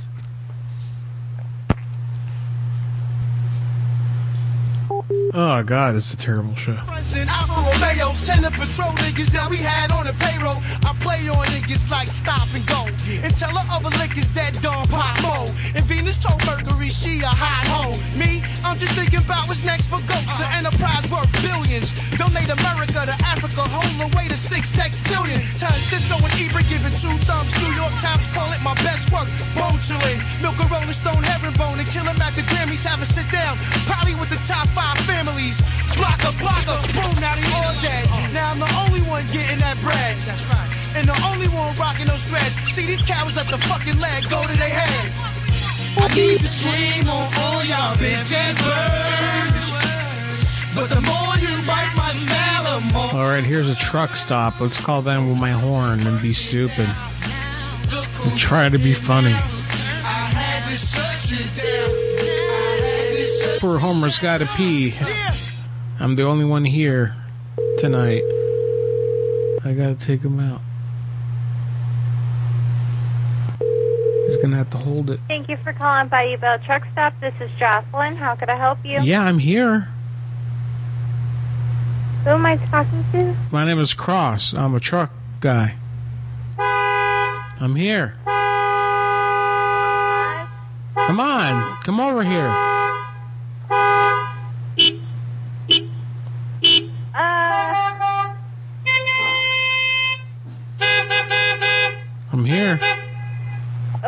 [5.33, 6.77] Oh God, it's a terrible show.
[8.23, 10.55] Tend to patrol niggas that we had on the payroll.
[10.87, 12.87] I play on niggas like stop and go.
[13.19, 15.49] And tell the other lickers that Don Pop Mo.
[15.75, 17.97] And Venus told Mercury she a hot hoe.
[18.15, 20.39] Me, I'm just thinking about what's next for Ghosts.
[20.39, 21.91] An enterprise worth billions.
[22.15, 25.41] Donate America to Africa, hold away to six sextillion.
[25.59, 27.51] Turn Siskel and Ebert give it two thumbs.
[27.59, 29.27] New York Times call it my best work.
[29.57, 30.21] Bone chilling.
[30.39, 32.85] Milk a rolling stone herringbone and kill him at the Grammys.
[32.85, 33.59] Have a sit down.
[33.89, 35.61] Probably with the top five families.
[35.95, 38.05] Blocker, blocker, boom, now they all dead.
[38.33, 40.17] Now I'm the only one getting that bread.
[40.25, 40.69] That's right.
[40.95, 42.53] And the only one rocking those threads.
[42.69, 45.09] See, these cowards let the fucking leg go to their head.
[45.97, 49.69] I need to scream on all y'all bitch ass birds.
[50.75, 53.21] But the more you bite my smell, the more.
[53.21, 54.59] All right, here's a truck stop.
[54.59, 56.89] Let's call them with my horn and be stupid.
[58.25, 59.33] And try to be funny.
[59.33, 62.02] I had to shut you down.
[63.63, 64.93] Poor Homer's got to pee.
[65.97, 67.15] I'm the only one here
[67.77, 68.21] tonight.
[69.63, 70.59] I gotta take him out.
[74.25, 75.21] He's gonna have to hold it.
[75.29, 77.13] Thank you for calling Bayou Bell Truck Stop.
[77.21, 78.17] This is Jocelyn.
[78.17, 78.99] How could I help you?
[78.99, 79.87] Yeah, I'm here.
[82.25, 83.33] Who am I talking to?
[83.49, 84.53] My name is Cross.
[84.55, 85.09] I'm a truck
[85.39, 85.75] guy.
[86.59, 88.15] I'm here.
[90.95, 92.72] Come on, come over here.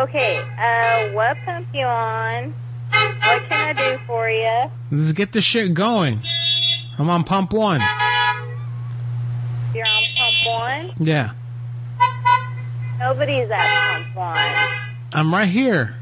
[0.06, 2.53] Okay, uh, what pump you on?
[2.91, 4.72] What can I do for you?
[4.91, 6.22] Let's get this shit going.
[6.97, 7.82] I'm on pump one.
[9.74, 11.06] You're on pump one?
[11.06, 11.32] Yeah,
[12.99, 14.39] Nobody's at pump one.
[15.14, 15.95] I'm right here.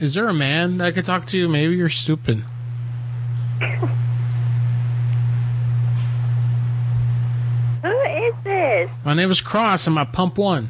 [0.00, 1.48] Is there a man that I could talk to?
[1.48, 2.44] Maybe you're stupid.
[7.82, 7.88] Who
[8.84, 8.90] is?
[9.04, 9.86] My name is Cross.
[9.86, 10.68] I'm at pump one.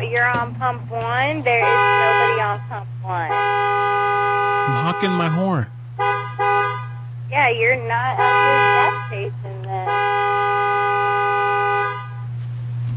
[0.00, 1.42] You're on pump one?
[1.42, 3.30] There is nobody on pump one.
[3.32, 5.66] I'm honking my horn.
[7.30, 9.88] Yeah, you're not at this gas station then.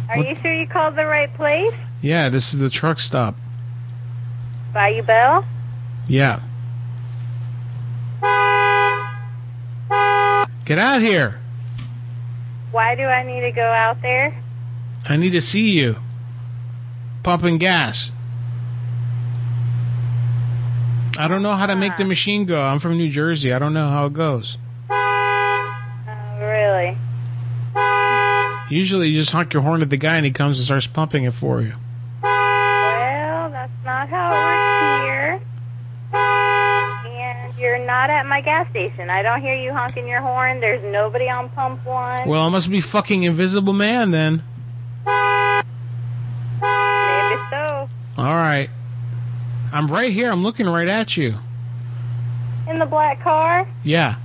[0.10, 1.74] Are What- you sure you called the right place?
[2.02, 3.36] Yeah, this is the truck stop.
[4.74, 5.46] Bayou Bell?
[6.08, 6.40] Yeah.
[10.66, 11.40] Get out here.
[12.80, 14.42] Why do I need to go out there?
[15.06, 15.98] I need to see you.
[17.24, 18.10] Pumping gas.
[21.18, 22.62] I don't know how to make the machine go.
[22.62, 23.52] I'm from New Jersey.
[23.52, 24.58] I don't know how it goes.
[24.90, 26.98] Oh, really?
[28.70, 31.26] Usually you just honk your horn at the guy and he comes and starts pumping
[31.26, 31.74] it for you.
[38.00, 39.10] Not at my gas station.
[39.10, 40.62] I don't hear you honking your horn.
[40.62, 42.30] There's nobody on pump one.
[42.30, 44.42] Well, I must be fucking invisible man then.
[45.06, 45.68] Maybe
[47.52, 47.90] so.
[48.18, 48.70] All right.
[49.74, 50.32] I'm right here.
[50.32, 51.40] I'm looking right at you.
[52.70, 53.68] In the black car?
[53.84, 54.16] Yeah.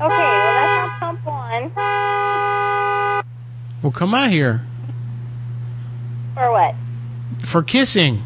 [0.00, 1.70] Okay, well, that's not pump one.
[3.82, 4.66] Well, come out here
[6.34, 6.74] For what?
[7.46, 8.24] for kissing.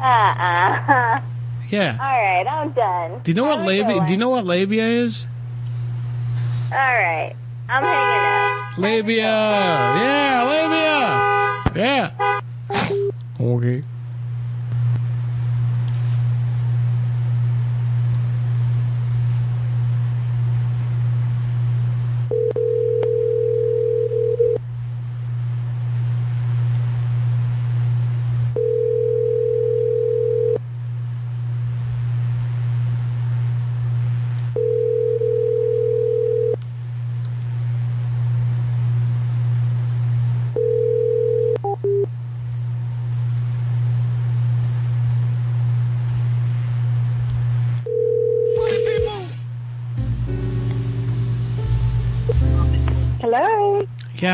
[0.00, 1.20] Uh-uh.
[1.72, 1.96] Yeah.
[1.98, 3.22] All right, I'm done.
[3.24, 4.04] Do you know what labia?
[4.04, 5.26] Do you know what labia is?
[6.70, 7.32] All right,
[7.66, 8.78] I'm hanging up.
[8.78, 9.22] Labia.
[10.02, 10.44] Yeah,
[11.72, 11.82] labia.
[11.82, 12.40] Yeah.
[13.40, 13.82] Okay.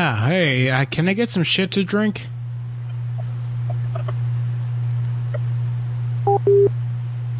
[0.09, 2.25] Yeah, hey, uh, can I get some shit to drink?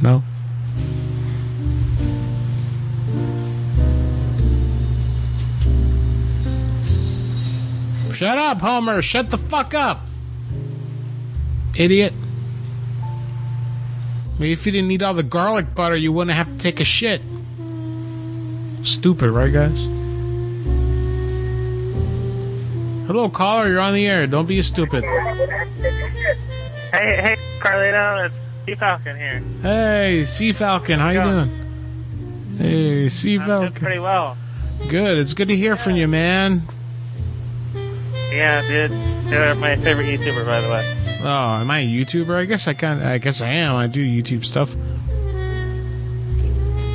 [0.04, 0.22] No.
[8.14, 9.02] Shut up, Homer.
[9.02, 10.02] Shut the fuck up.
[11.76, 12.14] Idiot.
[14.38, 16.86] Maybe if you didn't need all the garlic butter, you wouldn't have to take a
[16.86, 17.24] shit.
[18.84, 19.99] Stupid, right, guys?
[23.10, 23.68] Hello, caller.
[23.68, 24.28] You're on the air.
[24.28, 25.04] Don't be a stupid.
[25.04, 25.16] Hey,
[26.94, 28.38] hey, Carlito, it's
[28.68, 29.40] Sea Falcon here.
[29.64, 31.00] Hey, Sea Falcon.
[31.00, 31.50] How you doing?
[32.60, 33.52] Hey, Sea Falcon.
[33.52, 34.38] I'm doing pretty well.
[34.92, 35.18] Good.
[35.18, 36.62] It's good to hear from you, man.
[38.32, 38.92] Yeah, dude.
[39.32, 40.82] You're my favorite YouTuber, by the way.
[41.24, 42.36] Oh, am I a YouTuber?
[42.36, 43.02] I guess I kind.
[43.02, 43.76] I guess I am.
[43.76, 44.76] I do YouTube stuff.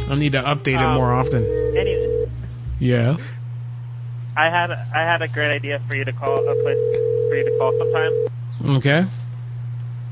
[0.09, 1.45] I need to update it Um, more often.
[1.77, 2.29] Anyway,
[2.79, 3.17] Yeah.
[4.37, 6.76] I had I had a great idea for you to call a place
[7.28, 8.12] for you to call sometime.
[8.76, 9.07] Okay.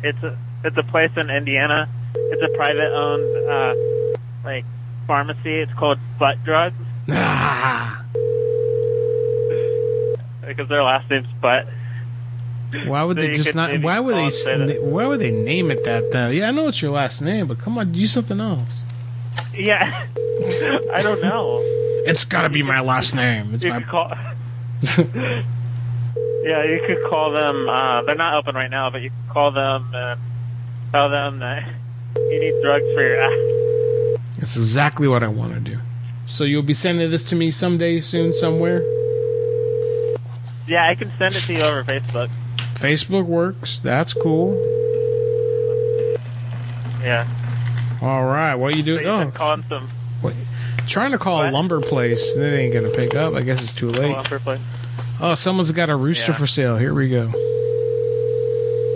[0.03, 1.89] It's a it's a place in Indiana.
[2.14, 3.75] It's a private owned uh
[4.45, 4.64] like
[5.07, 5.61] pharmacy.
[5.61, 6.77] It's called Butt Drugs.
[7.07, 7.99] because
[10.68, 11.66] their last name's Butt.
[12.87, 13.83] Why would So they just not?
[13.83, 14.79] Why would they?
[14.79, 16.11] Why would they name it that?
[16.12, 16.29] Though?
[16.29, 18.81] Yeah, I know it's your last name, but come on, do something else.
[19.53, 20.07] Yeah,
[20.95, 21.61] I don't know.
[22.07, 23.55] It's got to be my last name.
[23.55, 23.83] It's You my.
[23.83, 24.11] call.
[26.43, 27.69] yeah, you could call them.
[27.69, 30.21] Uh, they're not open right now, but you could call them and
[30.93, 31.65] tell them that
[32.17, 34.19] you need drugs for your ass.
[34.39, 35.79] It's exactly what I want to do.
[36.27, 38.81] So you'll be sending this to me someday soon, somewhere.
[40.67, 42.31] Yeah, I can send it to you over Facebook.
[42.75, 43.79] Facebook works.
[43.81, 44.55] That's cool.
[47.03, 47.27] Yeah.
[48.01, 48.55] All right.
[48.55, 49.03] What are you So doing?
[49.05, 49.89] you Oh, call them some.
[50.87, 52.35] Trying to call a lumber place.
[52.35, 53.35] They ain't gonna pick up.
[53.35, 54.12] I guess it's too late.
[54.12, 54.61] lumber place.
[55.20, 56.39] Oh, someone's got a rooster Yeah.
[56.39, 56.76] for sale.
[56.76, 57.30] Here we go.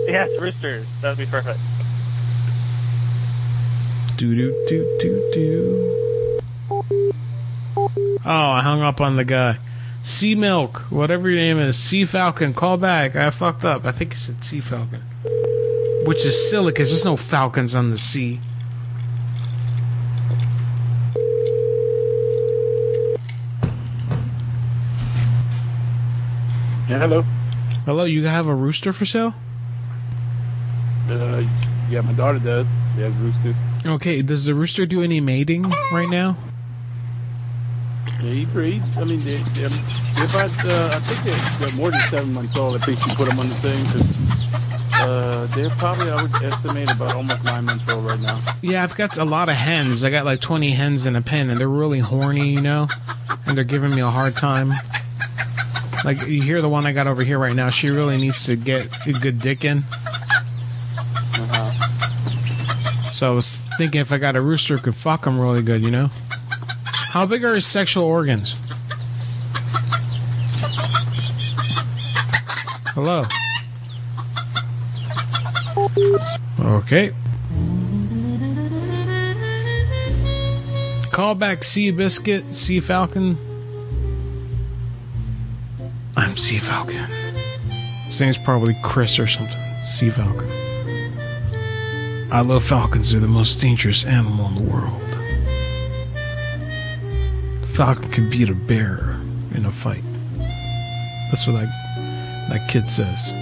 [0.07, 0.85] Yes, roosters.
[1.01, 1.59] That would be perfect.
[4.17, 6.39] Do do do do do.
[6.69, 9.57] Oh, I hung up on the guy.
[10.01, 13.15] Sea Milk, whatever your name is, Sea Falcon, call back.
[13.15, 13.85] I fucked up.
[13.85, 15.01] I think he said Sea Falcon.
[16.05, 18.39] Which is silly because there's no falcons on the sea.
[26.87, 27.21] Yeah, hello.
[27.85, 29.33] Hello, you have a rooster for sale?
[31.09, 31.43] Uh,
[31.89, 32.65] yeah, my daughter does.
[32.97, 33.55] Yeah, rooster.
[33.85, 36.37] Okay, does the rooster do any mating right now?
[38.21, 38.97] Yeah, he breeds.
[38.97, 42.57] I mean, they, they're, they're about, uh, I think they're, they're more than seven months
[42.57, 42.75] old.
[42.75, 43.83] I think she put them on the thing.
[43.85, 48.39] 'cause, uh, they're probably, I would estimate, about almost nine months old right now.
[48.61, 50.03] Yeah, I've got a lot of hens.
[50.03, 52.87] I got like 20 hens in a pen, and they're really horny, you know?
[53.45, 54.71] And they're giving me a hard time.
[56.05, 58.55] Like, you hear the one I got over here right now, she really needs to
[58.55, 59.79] get a good dick in.
[61.39, 61.71] Uh-huh.
[63.11, 65.91] So I was thinking if I got a rooster, could fuck him really good, you
[65.91, 66.09] know?
[67.11, 68.55] How big are his sexual organs?
[72.93, 73.23] Hello.
[76.59, 77.13] Okay.
[81.11, 83.37] Call back Sea Biscuit, Sea Falcon.
[86.37, 87.03] Sea Falcon.
[88.07, 89.57] His name's probably Chris or something.
[89.85, 90.47] Sea Falcon.
[92.31, 93.11] I love falcons.
[93.11, 95.01] They're the most dangerous animal in the world.
[97.73, 99.17] Falcon can beat a bear
[99.55, 100.03] in a fight.
[101.31, 101.69] That's what that,
[102.49, 103.33] that kid says.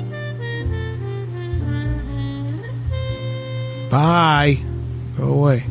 [3.91, 4.59] Bye.
[5.17, 5.65] Go away.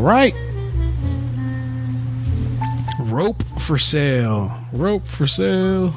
[0.00, 0.34] All right.
[3.00, 4.50] Rope for sale.
[4.72, 5.92] Rope for sale.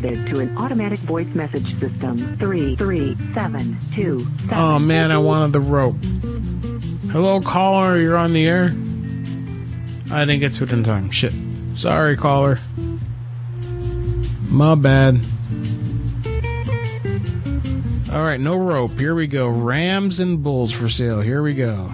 [0.00, 2.16] Forwarded to an automatic voice message system.
[2.38, 4.56] 33727.
[4.56, 5.96] Oh man, I wanted the rope.
[7.10, 7.98] Hello, caller.
[7.98, 8.72] You're on the air.
[10.10, 11.10] I didn't get to it in time.
[11.10, 11.34] Shit.
[11.76, 12.58] Sorry, caller.
[14.48, 15.20] My bad.
[18.12, 18.92] All right, no rope.
[18.92, 19.48] Here we go.
[19.48, 21.20] Rams and bulls for sale.
[21.20, 21.92] Here we go.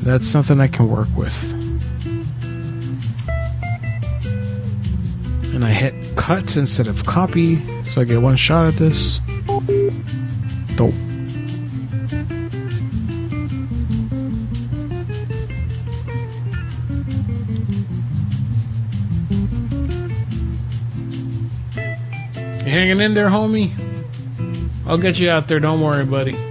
[0.00, 1.57] That's something I can work with.
[6.28, 9.18] I hit cut instead of copy, so I get one shot at this.
[10.76, 10.92] Dope.
[22.62, 23.72] You hanging in there, homie?
[24.86, 25.60] I'll get you out there.
[25.60, 26.47] Don't worry, buddy.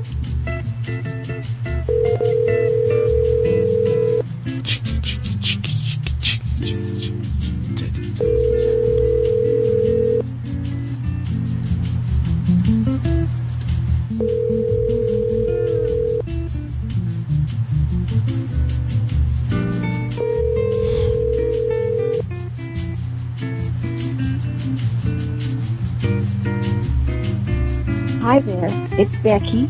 [29.28, 29.68] Becky.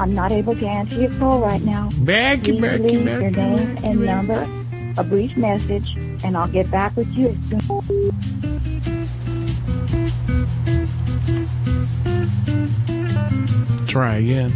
[0.00, 1.90] I'm not able to answer your call right now.
[1.98, 3.22] Becky, Please Becky, leave Becky.
[3.22, 4.48] your name and number,
[4.96, 5.94] a brief message,
[6.24, 7.60] and I'll get back with you as soon.
[13.86, 14.52] Try again.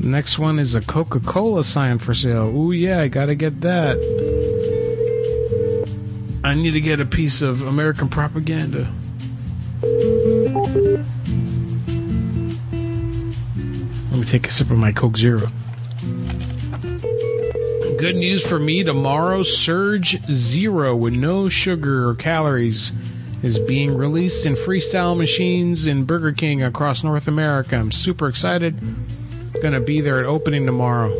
[0.00, 2.54] Next one is a Coca Cola sign for sale.
[2.56, 4.13] Ooh, yeah, I gotta get that.
[6.54, 8.86] I need to get a piece of American propaganda.
[14.12, 15.48] Let me take a sip of my Coke Zero.
[17.98, 22.92] Good news for me tomorrow Surge Zero with no sugar or calories
[23.42, 27.74] is being released in freestyle machines in Burger King across North America.
[27.74, 28.78] I'm super excited.
[29.60, 31.12] Gonna be there at opening tomorrow.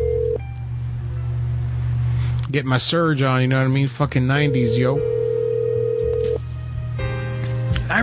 [2.51, 3.89] Get my surge on, you know what I mean?
[3.89, 5.14] Fucking 90s, yo.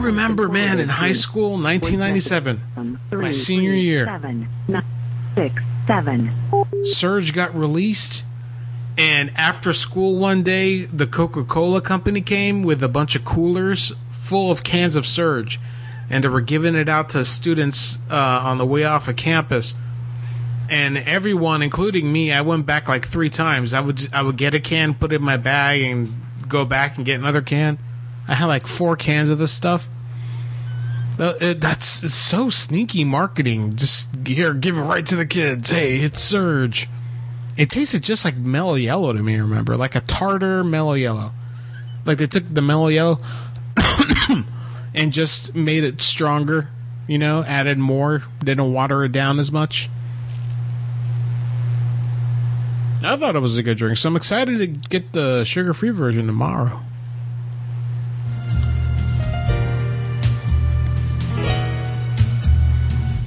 [0.02, 2.60] Remember, man, in high school, 1997,
[3.12, 4.04] my senior year.
[4.06, 4.84] Seven, nine,
[5.36, 6.32] six, seven.
[6.82, 8.24] Surge got released,
[8.98, 13.92] and after school one day, the Coca Cola company came with a bunch of coolers
[14.10, 15.60] full of cans of Surge,
[16.10, 19.72] and they were giving it out to students uh, on the way off of campus.
[20.68, 23.72] And everyone, including me, I went back like three times.
[23.72, 26.12] I would I would get a can, put it in my bag, and
[26.48, 27.78] go back and get another can.
[28.26, 29.88] I had like four cans of this stuff.
[31.18, 33.76] Uh, it- that's it's so sneaky marketing.
[33.76, 35.70] Just here, give it right to the kids.
[35.70, 36.88] Hey, it's Surge.
[37.56, 39.38] It tasted just like Mello Yello to me.
[39.38, 41.32] Remember, like a tartar Mello Yello.
[42.06, 43.20] Like they took the Mello Yello
[44.94, 46.68] and just made it stronger.
[47.06, 48.22] You know, added more.
[48.42, 49.90] Don't water it down as much.
[53.04, 56.26] I thought it was a good drink, so I'm excited to get the sugar-free version
[56.28, 56.80] tomorrow.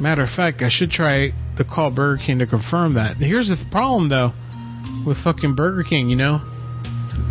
[0.05, 3.17] Matter of fact, I should try to call Burger King to confirm that.
[3.17, 4.33] Here's the problem, though,
[5.03, 6.43] with fucking Burger King, you know?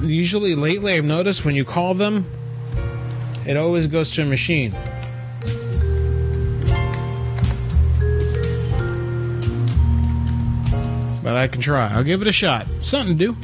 [0.02, 2.26] Usually, lately, I've noticed when you call them,
[3.46, 4.72] it always goes to a machine.
[11.22, 11.92] But I can try.
[11.92, 12.66] I'll give it a shot.
[12.66, 13.36] Something to do.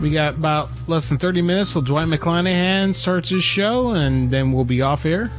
[0.00, 4.52] We got about less than 30 minutes till Dwight McClanahan starts his show, and then
[4.52, 5.32] we'll be off air.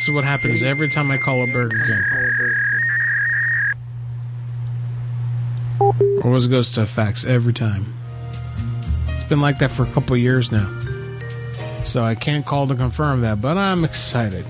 [0.00, 1.76] This is what happens every time I call a Burger
[5.78, 6.22] King.
[6.24, 7.92] Always goes to fax every time.
[9.08, 10.74] It's been like that for a couple years now.
[11.84, 14.46] So I can't call to confirm that, but I'm excited.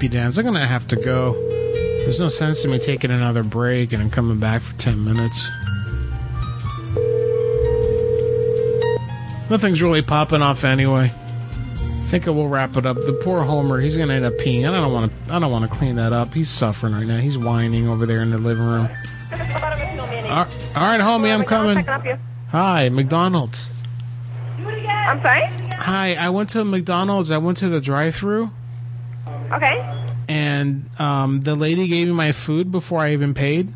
[0.00, 0.38] Was doing the pee pee dance.
[0.38, 1.34] I'm gonna have to go.
[2.04, 5.48] There's no sense in me taking another break and then coming back for 10 minutes.
[9.50, 11.10] Nothing's really popping off anyway.
[11.10, 12.96] I think I will wrap it up.
[12.96, 14.68] The poor Homer, he's gonna end up peeing.
[14.68, 15.34] I don't want to.
[15.34, 16.32] I don't want to clean that up.
[16.34, 17.18] He's suffering right now.
[17.18, 18.88] He's whining over there in the living room.
[20.30, 20.46] All all
[20.82, 21.84] right, homie, I'm coming.
[22.50, 23.68] Hi, McDonald's.
[24.58, 25.42] I'm sorry?
[25.72, 27.30] Hi, I went to McDonald's.
[27.30, 28.50] I went to the drive-through,
[29.52, 30.06] Okay.
[30.28, 33.72] and um, the lady gave me my food before I even paid.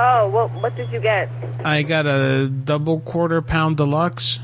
[0.00, 1.28] Oh, what what did you get?
[1.64, 4.38] I got a double quarter pound deluxe.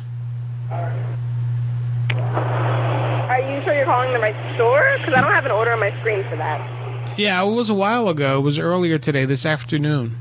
[2.10, 4.84] Are you sure you're calling the right store?
[4.98, 6.60] Because I don't have an order on my screen for that.
[7.18, 8.38] Yeah, it was a while ago.
[8.38, 10.16] It was earlier today, this afternoon,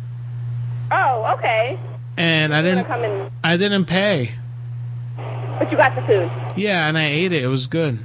[0.92, 1.80] Oh, okay.
[2.18, 2.86] and I didn't.
[2.86, 4.32] come in, I didn't pay.
[5.18, 6.30] but you got the food.
[6.56, 7.44] Yeah, and I ate it.
[7.44, 7.98] It was good.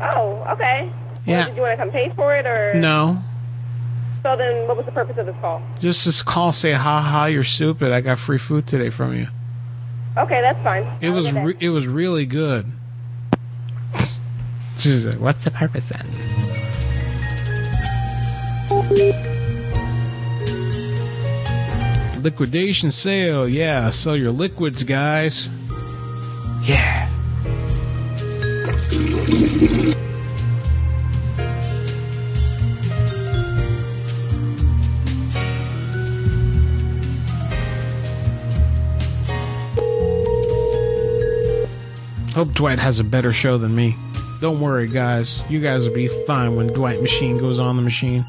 [0.00, 0.90] Oh, okay.
[1.26, 1.46] Yeah.
[1.46, 3.18] Did you want to come pay for it, or No,
[4.22, 5.60] So then, what was the purpose of this call?
[5.80, 7.92] just this call say, "Ha ha, you're stupid.
[7.92, 9.28] I got free food today from you."
[10.16, 10.86] Okay, that's fine.
[11.00, 12.66] It was re- it was really good.
[14.78, 16.06] She's like, "What's the purpose then?"
[22.22, 23.90] Liquidation sale, yeah.
[23.90, 25.48] Sell your liquids, guys.
[26.64, 27.08] Yeah.
[42.38, 43.96] Hope Dwight has a better show than me.
[44.40, 45.42] Don't worry, guys.
[45.50, 48.24] You guys will be fine when Dwight Machine goes on the machine.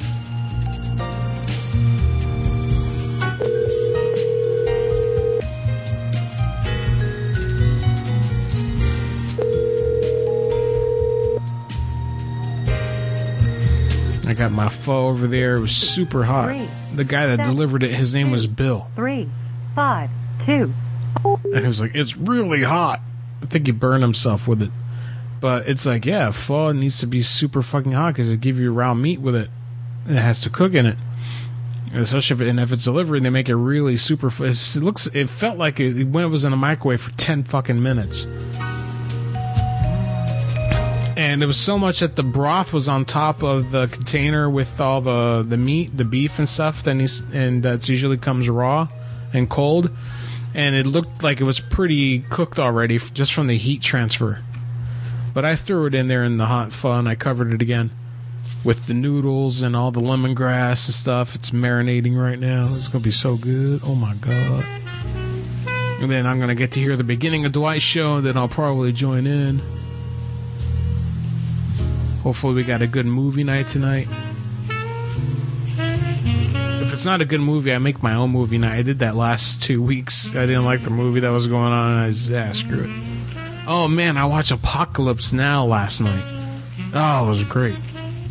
[14.29, 15.55] I got my pho over there.
[15.55, 16.49] It was super hot.
[16.49, 18.87] Three, The guy that seven, delivered it, his name was Bill.
[18.95, 19.29] Three,
[19.75, 20.09] five,
[20.45, 20.73] two.
[21.23, 23.01] And he was like, it's really hot.
[23.41, 24.71] I think he burned himself with it.
[25.41, 28.73] But it's like, yeah, pho needs to be super fucking hot because it give you
[28.73, 29.49] raw meat with it.
[30.05, 30.97] It has to cook in it.
[31.93, 34.27] Especially if, it, and if it's delivered, they make it really super.
[34.45, 35.07] It looks.
[35.07, 38.27] It felt like it, when it was in the microwave for ten fucking minutes.
[41.19, 44.79] And it was so much that the broth was on top of the container with
[44.79, 46.83] all the the meat, the beef and stuff.
[46.83, 48.87] That needs, and that's usually comes raw
[49.33, 49.91] and cold.
[50.55, 54.41] And it looked like it was pretty cooked already, just from the heat transfer.
[55.33, 57.91] But I threw it in there in the hot and I covered it again
[58.63, 61.35] with the noodles and all the lemongrass and stuff.
[61.35, 62.65] It's marinating right now.
[62.71, 63.81] It's gonna be so good.
[63.83, 64.65] Oh my god!
[66.01, 68.47] And then I'm gonna get to hear the beginning of Dwight's show, and then I'll
[68.47, 69.59] probably join in.
[72.23, 74.07] Hopefully, we got a good movie night tonight.
[76.81, 78.79] If it's not a good movie, I make my own movie night.
[78.79, 80.29] I did that last two weeks.
[80.29, 83.09] I didn't like the movie that was going on, and I just, ah, screw it.
[83.67, 86.23] Oh man, I watched Apocalypse Now last night.
[86.93, 87.77] Oh, it was great.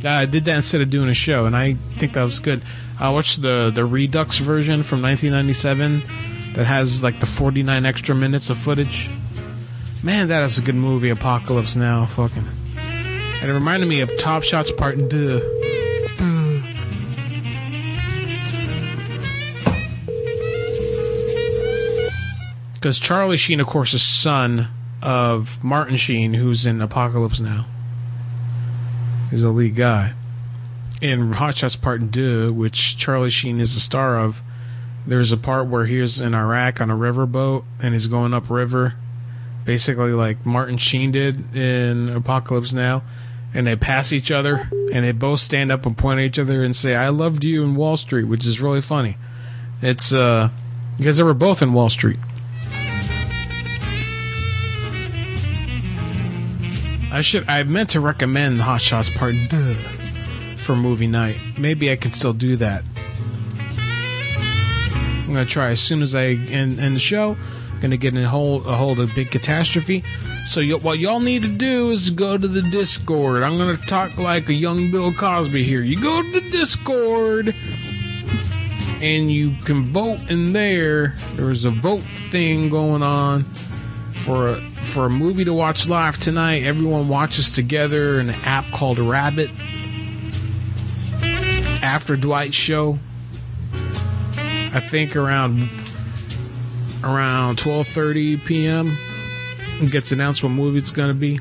[0.05, 2.63] I did that instead of doing a show, and I think that was good.
[2.99, 6.03] I watched the the Redux version from 1997
[6.55, 9.09] that has like the 49 extra minutes of footage.
[10.03, 12.05] Man, that is a good movie, Apocalypse Now.
[12.05, 12.45] Fucking.
[13.41, 15.39] And it reminded me of Hot Shots Part 2.
[22.75, 23.05] Because hmm.
[23.05, 24.69] Charlie Sheen, of course, is son
[25.01, 27.67] of Martin Sheen, who's in Apocalypse Now.
[29.31, 30.15] He's a lead guy.
[31.01, 34.43] In Hot Shots Part 2, which Charlie Sheen is the star of,
[35.07, 38.95] there's a part where he's in Iraq on a riverboat and he's going up river,
[39.65, 43.05] basically like Martin Sheen did in Apocalypse Now,
[43.55, 46.63] and they pass each other and they both stand up and point at each other
[46.63, 49.17] and say, I loved you in Wall Street, which is really funny.
[49.83, 50.51] It's, uh,
[50.97, 52.19] because they were both in Wall Street.
[57.11, 57.49] I should.
[57.49, 59.75] I meant to recommend the Hot Shots Part Two
[60.59, 61.39] for movie night.
[61.57, 62.85] Maybe I can still do that.
[63.79, 67.37] I'm gonna try as soon as I end, end the show.
[67.81, 70.03] Gonna get in a hold a hold of Big Catastrophe.
[70.47, 73.43] So y- what y'all need to do is go to the Discord.
[73.43, 75.83] I'm gonna talk like a young Bill Cosby here.
[75.83, 77.55] You go to the Discord
[79.01, 81.15] and you can vote in there.
[81.35, 86.65] There's a vote thing going on for a, for a movie to watch live tonight.
[86.65, 89.51] Everyone watches together in an app called Rabbit.
[91.81, 92.99] After Dwight's show,
[94.75, 95.69] I think around
[97.05, 98.97] around 12:30 p.m.
[99.81, 101.41] it gets announced what movie it's gonna be.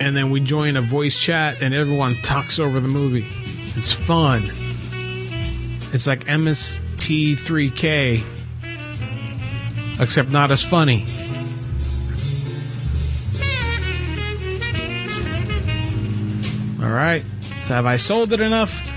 [0.00, 3.26] and then we join a voice chat, and everyone talks over the movie.
[3.76, 4.40] It's fun.
[5.92, 8.22] It's like MST3K,
[10.00, 11.04] except not as funny.
[16.80, 17.24] All right.
[17.62, 18.95] So have I sold it enough?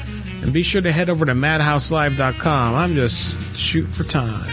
[0.50, 2.74] And be sure to head over to madhouselive.com.
[2.74, 4.50] I'm just shooting for time.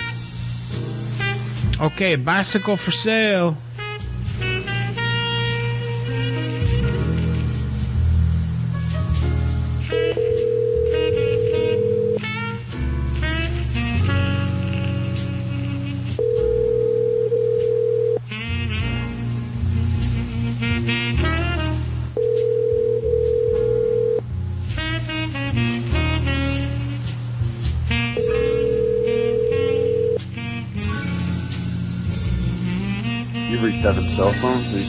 [1.81, 3.57] Okay, bicycle for sale.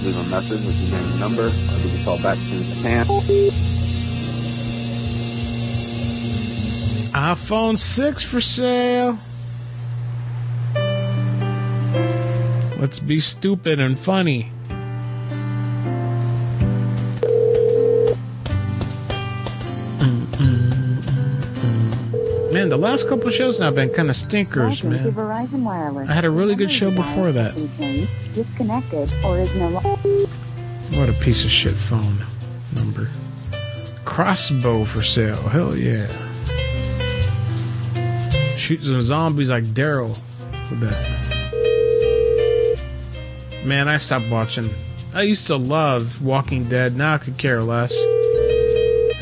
[0.08, 1.44] Leave a message with your name and number.
[1.44, 3.06] I'll give you a call back soon as I can.
[7.36, 9.20] iPhone 6 for sale.
[12.80, 14.52] Let's be stupid and funny.
[22.78, 25.14] The last couple shows now have been kind of stinkers, Welcome man.
[25.14, 26.08] Verizon Wireless.
[26.08, 27.56] I had a really good show before that.
[27.56, 29.70] dialed has been changed, Disconnected or is no.
[31.00, 32.24] What a piece of shit phone
[32.76, 33.10] number.
[34.06, 35.42] Crossbow for sale.
[35.50, 36.08] Hell yeah.
[38.56, 40.10] Shoot some zombies like Daryl
[40.70, 41.18] with that.
[43.66, 44.70] Man, I stopped watching.
[45.16, 46.96] I used to love Walking Dead.
[46.96, 47.96] Now I could care less.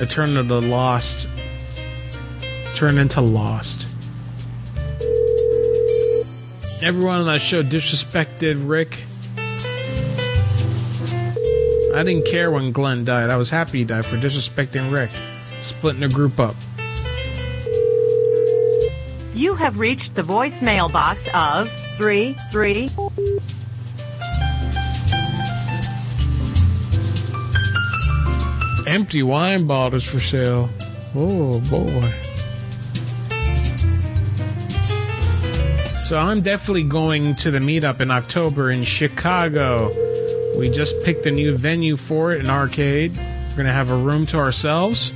[0.10, 1.26] Turned into Lost.
[2.76, 3.88] Turned into Lost.
[6.84, 9.00] Everyone on that show disrespected Rick.
[11.96, 13.30] I didn't care when Glenn died.
[13.30, 15.10] I was happy he died for disrespecting Rick,
[15.62, 16.54] splitting the group up.
[19.34, 22.90] You have reached the voicemail box of three three.
[28.86, 30.70] Empty wine bottles for sale.
[31.16, 32.25] Oh boy.
[36.06, 39.92] So I'm definitely going to the meetup in October in Chicago.
[40.56, 43.12] We just picked a new venue for it, an arcade.
[43.18, 45.12] We're gonna have a room to ourselves.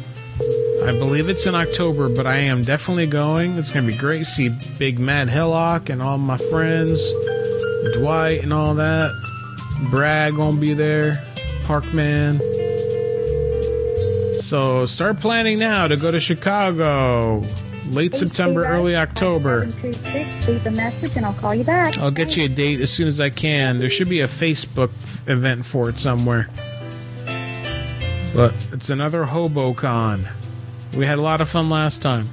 [0.87, 3.55] I believe it's in October, but I am definitely going.
[3.55, 4.25] It's gonna be great.
[4.25, 4.49] See
[4.79, 6.99] Big Mad Hillock and all my friends,
[7.93, 9.11] Dwight and all that.
[9.91, 11.23] Brad gonna be there.
[11.65, 12.39] Parkman.
[14.41, 17.43] So start planning now to go to Chicago.
[17.89, 19.65] Late September, early October.
[19.65, 21.97] Leave a message and I'll call you back.
[21.97, 23.79] I'll get you a date as soon as I can.
[23.79, 24.91] There should be a Facebook
[25.27, 26.47] event for it somewhere.
[28.33, 30.27] But it's another HoboCon.
[30.95, 32.27] We had a lot of fun last time.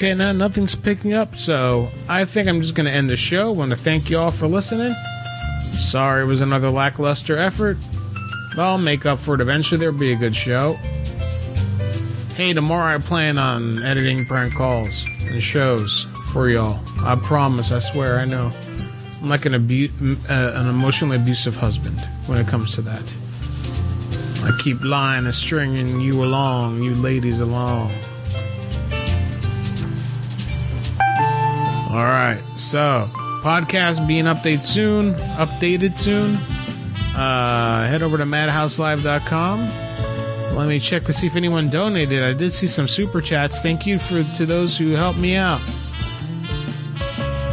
[0.00, 3.52] Okay, now nothing's picking up, so I think I'm just going to end the show.
[3.52, 4.94] want to thank you all for listening.
[5.60, 7.76] Sorry it was another lackluster effort,
[8.56, 9.78] I'll make up for it eventually.
[9.78, 10.78] There'll be a good show.
[12.34, 16.80] Hey, tomorrow I plan on editing prank calls and shows for y'all.
[17.00, 18.50] I promise, I swear, I know.
[19.20, 19.90] I'm like an, abu-
[20.30, 23.14] uh, an emotionally abusive husband when it comes to that.
[24.44, 27.92] I keep lying and stringing you along, you ladies along.
[31.90, 33.10] All right, so
[33.42, 36.36] podcast being updated soon, updated soon.
[37.16, 39.66] Uh, head over to madhouselive.com.
[40.56, 42.22] Let me check to see if anyone donated.
[42.22, 43.60] I did see some super chats.
[43.60, 45.60] Thank you for to those who helped me out.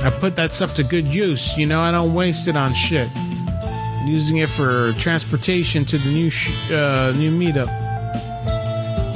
[0.04, 1.58] I put that stuff to good use.
[1.58, 3.10] You know, I don't waste it on shit.
[3.16, 7.87] I'm using it for transportation to the new sh- uh, new meetup.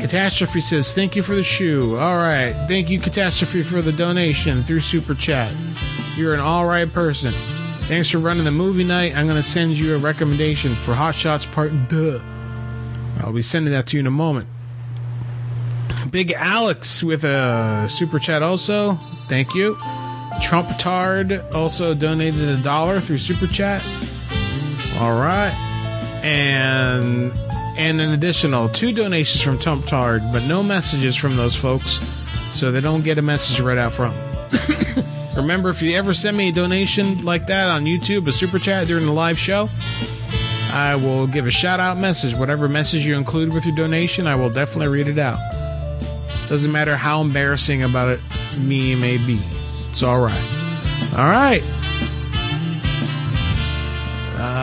[0.02, 1.95] Catastrophe says, Thank you for the shoe.
[1.98, 2.53] All right.
[2.68, 5.56] Thank you, Catastrophe, for the donation through Super Chat.
[6.18, 7.34] You're an all right person.
[7.88, 9.15] Thanks for running the movie night.
[9.15, 12.19] I'm going to send you a recommendation for Hot Shots Part Duh.
[13.19, 14.48] I'll be sending that to you in a moment.
[16.10, 18.98] Big Alex with a Super Chat also.
[19.30, 19.78] Thank you.
[20.41, 23.86] Trump Tard also donated a dollar through Super Chat.
[24.99, 25.53] All right.
[26.23, 27.32] And
[27.82, 31.99] and an additional two donations from Trump Tard, but no messages from those folks,
[32.52, 34.16] so they don't get a message right out front.
[35.36, 38.88] Remember, if you ever send me a donation like that on YouTube, a super chat
[38.88, 39.68] during the live show,
[40.72, 42.36] I will give a shout out message.
[42.36, 45.40] Whatever message you include with your donation, I will definitely read it out.
[46.49, 48.20] Doesn't matter how embarrassing about it
[48.60, 49.41] me may be.
[49.90, 51.12] It's all right.
[51.14, 51.64] All right.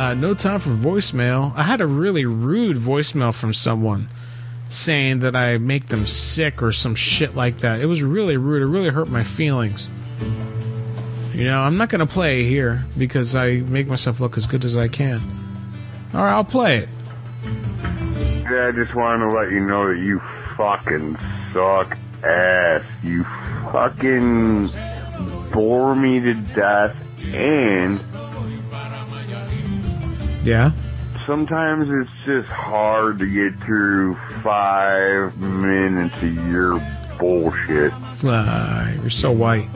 [0.08, 1.54] Uh, no time for voicemail.
[1.54, 4.08] I had a really rude voicemail from someone
[4.70, 7.82] saying that I make them sick or some shit like that.
[7.82, 8.62] It was really rude.
[8.62, 9.86] It really hurt my feelings.
[11.34, 14.64] You know, I'm not going to play here because I make myself look as good
[14.64, 15.20] as I can.
[16.14, 16.88] All right, I'll play it.
[18.50, 20.20] Yeah, I just wanted to let you know that you
[20.56, 21.18] fucking
[21.52, 22.82] suck ass.
[23.02, 23.24] You
[23.72, 24.70] fucking
[25.52, 28.00] bore me to death and
[30.48, 30.72] Yeah.
[31.26, 36.80] sometimes it's just hard to get through five minutes of your
[37.18, 37.92] bullshit.
[38.24, 39.68] Uh, you're so white.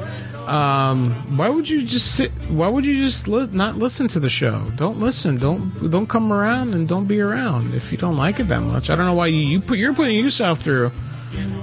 [0.49, 2.33] Um, why would you just sit?
[2.49, 4.65] Why would you just li- not listen to the show?
[4.77, 5.37] Don't listen.
[5.37, 8.89] Don't don't come around and don't be around if you don't like it that much.
[8.89, 10.91] I don't know why you, you put you're putting yourself through.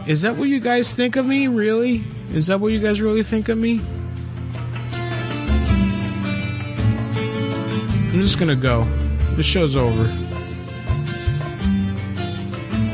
[0.07, 1.48] Is that what you guys think of me?
[1.48, 2.03] Really?
[2.31, 3.81] Is that what you guys really think of me?
[8.11, 8.88] I'm just gonna go.
[9.40, 10.03] The show's over.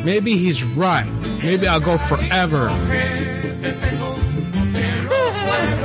[0.05, 1.09] Maybe he's right.
[1.41, 2.69] Maybe I'll go forever.